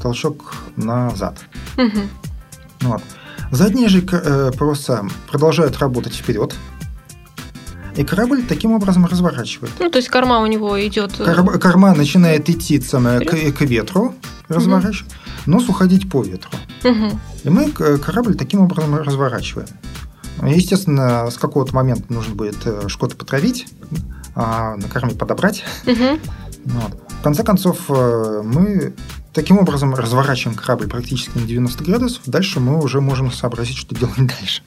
толчок 0.02 0.56
назад. 0.76 1.38
Мгм. 1.76 2.09
Вот. 2.81 3.03
Задние 3.51 3.89
же 3.89 4.05
э, 4.11 4.51
паруса 4.59 5.07
продолжают 5.31 5.79
работать 5.79 6.15
вперед, 6.15 6.55
и 7.97 8.05
корабль 8.05 8.43
таким 8.43 8.73
образом 8.73 9.07
разворачивает. 9.07 9.73
Ну, 9.79 9.89
то 9.91 9.99
есть 9.99 10.09
корма 10.11 10.41
у 10.41 10.47
него 10.47 10.85
идет. 10.87 11.19
э, 11.21 11.35
Кор- 11.35 11.59
корма 11.59 11.95
начинает 11.95 12.51
идти 12.51 12.81
самое, 12.81 13.21
к, 13.21 13.31
к 13.57 13.61
ветру, 13.62 14.15
разворачивать, 14.49 15.12
нос 15.47 15.69
уходить 15.69 16.11
по 16.11 16.23
ветру. 16.23 16.51
Мгм. 16.85 17.19
И 17.45 17.49
мы 17.51 17.71
к- 17.71 17.99
корабль 17.99 18.35
таким 18.37 18.61
образом 18.61 18.95
разворачиваем. 18.97 19.69
Естественно, 20.43 21.31
с 21.31 21.39
какого-то 21.39 21.75
момента 21.75 22.12
нужно 22.12 22.35
будет 22.35 22.59
э, 22.67 22.89
шкоты 22.89 23.17
потравить, 23.17 23.67
а 24.35 24.77
на 24.77 24.89
корме 24.89 25.15
подобрать. 25.15 25.65
Мгм. 25.87 26.21
Вот. 26.67 27.01
В 27.21 27.23
конце 27.23 27.43
концов, 27.43 27.79
э, 27.89 28.43
мы 28.45 28.95
таким 29.37 29.59
образом 29.59 29.94
разворачиваем 29.94 30.57
корабль 30.59 30.88
практически 30.88 31.37
на 31.38 31.46
90 31.46 31.85
градусов. 31.85 32.22
Дальше 32.27 32.59
мы 32.59 32.83
уже 32.83 33.01
можем 33.01 33.31
сообразить, 33.31 33.77
что 33.77 33.94
делать 33.94 34.16
дальше. 34.38 34.62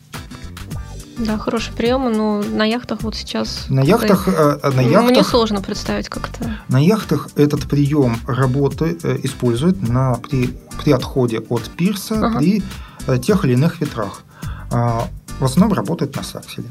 Да, 1.18 1.38
хороший 1.38 1.74
прием, 1.74 2.10
но 2.14 2.42
на 2.42 2.64
яхтах 2.64 3.02
вот 3.02 3.16
сейчас. 3.16 3.66
На 3.68 3.82
яхтах, 3.82 4.28
э, 4.30 4.60
на 4.64 4.82
Мне 4.82 4.92
яхтах, 4.92 5.28
сложно 5.28 5.62
представить, 5.62 6.08
как 6.08 6.30
это. 6.30 6.56
на 6.70 6.78
яхтах 6.82 7.28
этот 7.36 7.68
прием 7.68 8.18
работы 8.26 8.98
э, 9.04 9.18
используют 9.24 9.82
на, 9.90 10.14
при, 10.16 10.58
при 10.82 10.92
отходе 10.94 11.40
от 11.40 11.64
пирса 11.72 12.16
Ага. 12.26 12.40
при 12.40 12.64
э, 13.08 13.18
тех 13.18 13.44
или 13.44 13.54
иных 13.54 13.82
ветрах. 13.82 14.22
А, 14.72 15.08
В 15.40 15.46
основном 15.46 15.74
работает 15.76 16.16
на 16.16 16.24
сакселе. 16.24 16.68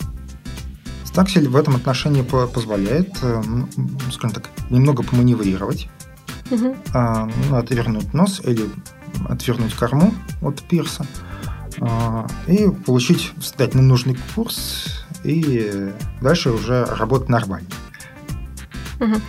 Стаксель 1.05 1.49
в 1.49 1.57
этом 1.57 1.77
отношении 1.77 2.23
по- 2.23 2.47
позволяет, 2.47 3.11
э, 3.23 3.43
скажем 4.13 4.31
так, 4.35 4.45
немного 4.71 5.03
поманеврировать, 5.03 5.89
А, 6.95 7.29
ну, 7.49 7.57
отвернуть 7.57 8.15
нос 8.15 8.41
или 8.45 8.69
отвернуть 9.29 9.75
корму 9.75 10.15
от 10.43 10.63
пирса 10.63 11.07
а, 11.81 12.27
и 12.47 12.69
получить, 12.87 13.33
встать 13.41 13.75
на 13.75 13.83
нужный 13.83 14.17
курс 14.35 15.05
и 15.25 15.93
дальше 16.21 16.51
уже 16.51 16.85
работать 16.85 17.29
нормально. 17.29 17.69
Мгм. 19.01 19.21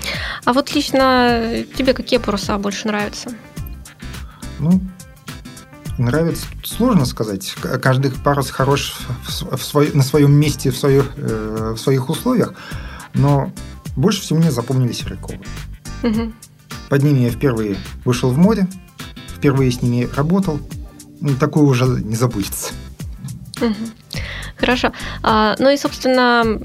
А 0.45 0.53
вот 0.53 0.73
лично 0.73 1.63
тебе 1.75 1.93
какие 1.93 2.19
паруса 2.19 2.58
больше 2.58 2.88
нравятся? 2.88 3.32
Ну, 4.60 4.82
нравится, 5.97 6.45
сложно 6.63 7.05
сказать. 7.05 7.53
Каждый 7.82 8.12
парус 8.12 8.49
хорош 8.49 8.95
в 9.23 9.58
в 9.58 9.63
свой- 9.63 9.91
на 9.93 10.03
своем 10.03 10.32
месте, 10.34 10.71
в, 10.71 10.77
свое- 10.77 11.05
э, 11.17 11.73
в 11.75 11.79
своих 11.79 12.10
условиях, 12.10 12.53
но 13.13 13.51
больше 13.95 14.21
всего 14.21 14.39
мне 14.39 14.51
запомнились 14.51 15.03
Рыковы. 15.05 15.39
Мгм. 16.03 16.34
Под 16.89 17.04
ними 17.04 17.19
я 17.19 17.30
впервые 17.30 17.78
вышел 18.04 18.32
в 18.32 18.38
море, 18.38 18.67
впервые 19.28 19.71
с 19.71 19.82
ними 19.82 20.10
работал. 20.15 20.60
Ну, 21.21 21.36
Такое 21.36 21.63
уже 21.63 21.86
не 21.86 22.15
забудется. 22.15 22.73
Хорошо. 24.58 24.91
А, 25.23 25.56
ну 25.60 25.69
и, 25.69 25.78
собственно, 25.78 26.60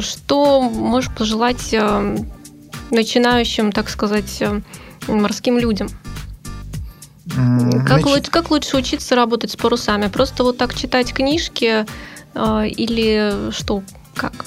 что 0.00 0.62
можешь 0.62 1.10
пожелать 1.14 1.72
э, 1.72 2.16
начинающим, 2.90 3.72
так 3.72 3.88
сказать, 3.88 4.38
э, 4.40 4.60
морским 5.08 5.58
людям? 5.58 5.88
Как, 7.86 8.02
Значит... 8.02 8.28
как 8.30 8.50
лучше 8.50 8.76
учиться 8.76 9.14
работать 9.14 9.52
с 9.52 9.56
парусами? 9.56 10.08
Просто 10.08 10.42
вот 10.42 10.58
так 10.58 10.74
читать 10.74 11.12
книжки 11.12 11.86
э, 12.34 12.68
или 12.68 13.52
что? 13.52 13.82
Как? 14.14 14.46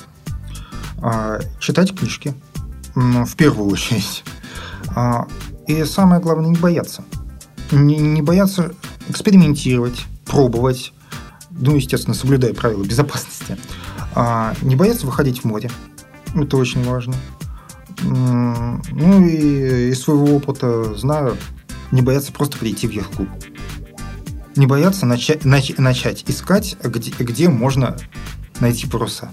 А, 1.02 1.40
читать 1.60 1.98
книжки, 1.98 2.34
в 2.94 3.36
первую 3.36 3.70
очередь. 3.72 4.24
А, 4.96 5.28
и 5.68 5.84
самое 5.86 6.22
главное, 6.22 6.50
не 6.50 6.58
бояться. 6.58 7.04
Не, 7.72 7.98
не 7.98 8.22
бояться 8.22 8.74
экспериментировать, 9.10 10.06
пробовать, 10.26 10.94
ну, 11.52 11.76
естественно, 11.76 12.14
соблюдая 12.14 12.54
правила 12.54 12.84
безопасности. 12.84 13.58
А, 14.16 14.54
не 14.62 14.76
бояться 14.76 15.06
выходить 15.06 15.42
в 15.42 15.46
море. 15.46 15.70
Это 16.36 16.58
очень 16.58 16.84
важно. 16.84 17.16
Ну 18.02 19.26
и 19.26 19.92
из 19.92 20.02
своего 20.02 20.36
опыта 20.36 20.94
знаю, 20.96 21.38
не 21.92 22.02
бояться 22.02 22.34
просто 22.34 22.58
прийти 22.58 22.88
в 22.88 22.92
яхт-клуб. 22.92 23.30
Не 24.56 24.68
бояться 24.68 25.06
начать, 25.06 25.46
нач, 25.46 25.74
начать 25.78 26.24
искать, 26.28 26.76
где, 26.84 27.12
где 27.12 27.50
можно 27.50 27.98
найти 28.60 28.88
паруса. 28.88 29.32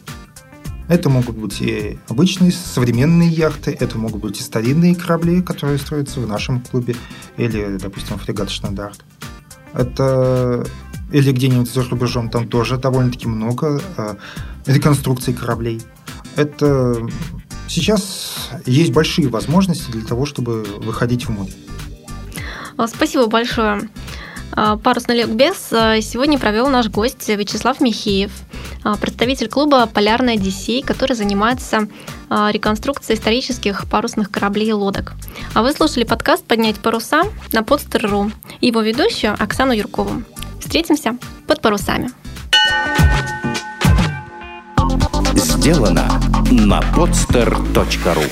Это 0.90 1.08
могут 1.08 1.36
быть 1.36 1.60
и 1.60 2.00
обычные 2.08 2.50
современные 2.50 3.28
яхты, 3.28 3.70
это 3.78 3.96
могут 3.96 4.22
быть 4.22 4.40
и 4.40 4.42
старинные 4.42 4.96
корабли, 4.96 5.40
которые 5.40 5.78
строятся 5.78 6.18
в 6.18 6.26
нашем 6.26 6.60
клубе, 6.60 6.96
или, 7.36 7.78
допустим, 7.80 8.18
фрегат 8.18 8.50
Штандарт. 8.50 9.04
Это 9.72 10.66
или 11.12 11.30
где-нибудь 11.30 11.72
за 11.72 11.84
рубежом, 11.84 12.28
там 12.28 12.48
тоже 12.48 12.76
довольно-таки 12.76 13.28
много 13.28 13.80
э, 13.96 14.16
реконструкций 14.66 15.32
кораблей. 15.32 15.80
Это 16.34 16.96
сейчас 17.68 18.50
есть 18.66 18.92
большие 18.92 19.28
возможности 19.28 19.92
для 19.92 20.04
того, 20.04 20.26
чтобы 20.26 20.64
выходить 20.82 21.26
в 21.26 21.28
море. 21.28 21.52
А, 22.76 22.88
спасибо 22.88 23.28
большое. 23.28 23.88
А, 24.52 24.76
Парусный 24.76 25.18
ликбез 25.18 25.68
а, 25.70 26.00
сегодня 26.00 26.36
провел 26.36 26.68
наш 26.68 26.88
гость 26.88 27.28
Вячеслав 27.28 27.80
Михеев, 27.80 28.32
представитель 29.00 29.48
клуба 29.48 29.86
«Полярная 29.86 30.34
Одиссей», 30.34 30.82
который 30.82 31.14
занимается 31.14 31.88
реконструкцией 32.28 33.18
исторических 33.18 33.88
парусных 33.88 34.30
кораблей 34.30 34.68
и 34.68 34.72
лодок. 34.72 35.14
А 35.54 35.62
вы 35.62 35.72
слушали 35.72 36.04
подкаст 36.04 36.44
«Поднять 36.44 36.78
паруса» 36.78 37.24
на 37.52 37.60
podster.ru 37.60 38.32
и 38.60 38.68
его 38.68 38.80
ведущую 38.80 39.34
Оксану 39.38 39.72
Юркову. 39.72 40.22
Встретимся 40.60 41.16
под 41.46 41.60
парусами. 41.60 42.10
Сделано 45.34 46.08
на 46.50 46.80
podster.ru 46.80 48.30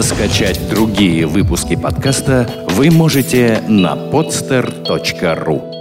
Скачать 0.00 0.68
другие 0.68 1.26
выпуски 1.26 1.74
подкаста 1.74 2.66
вы 2.70 2.90
можете 2.90 3.62
на 3.66 3.94
podster.ru 3.94 5.75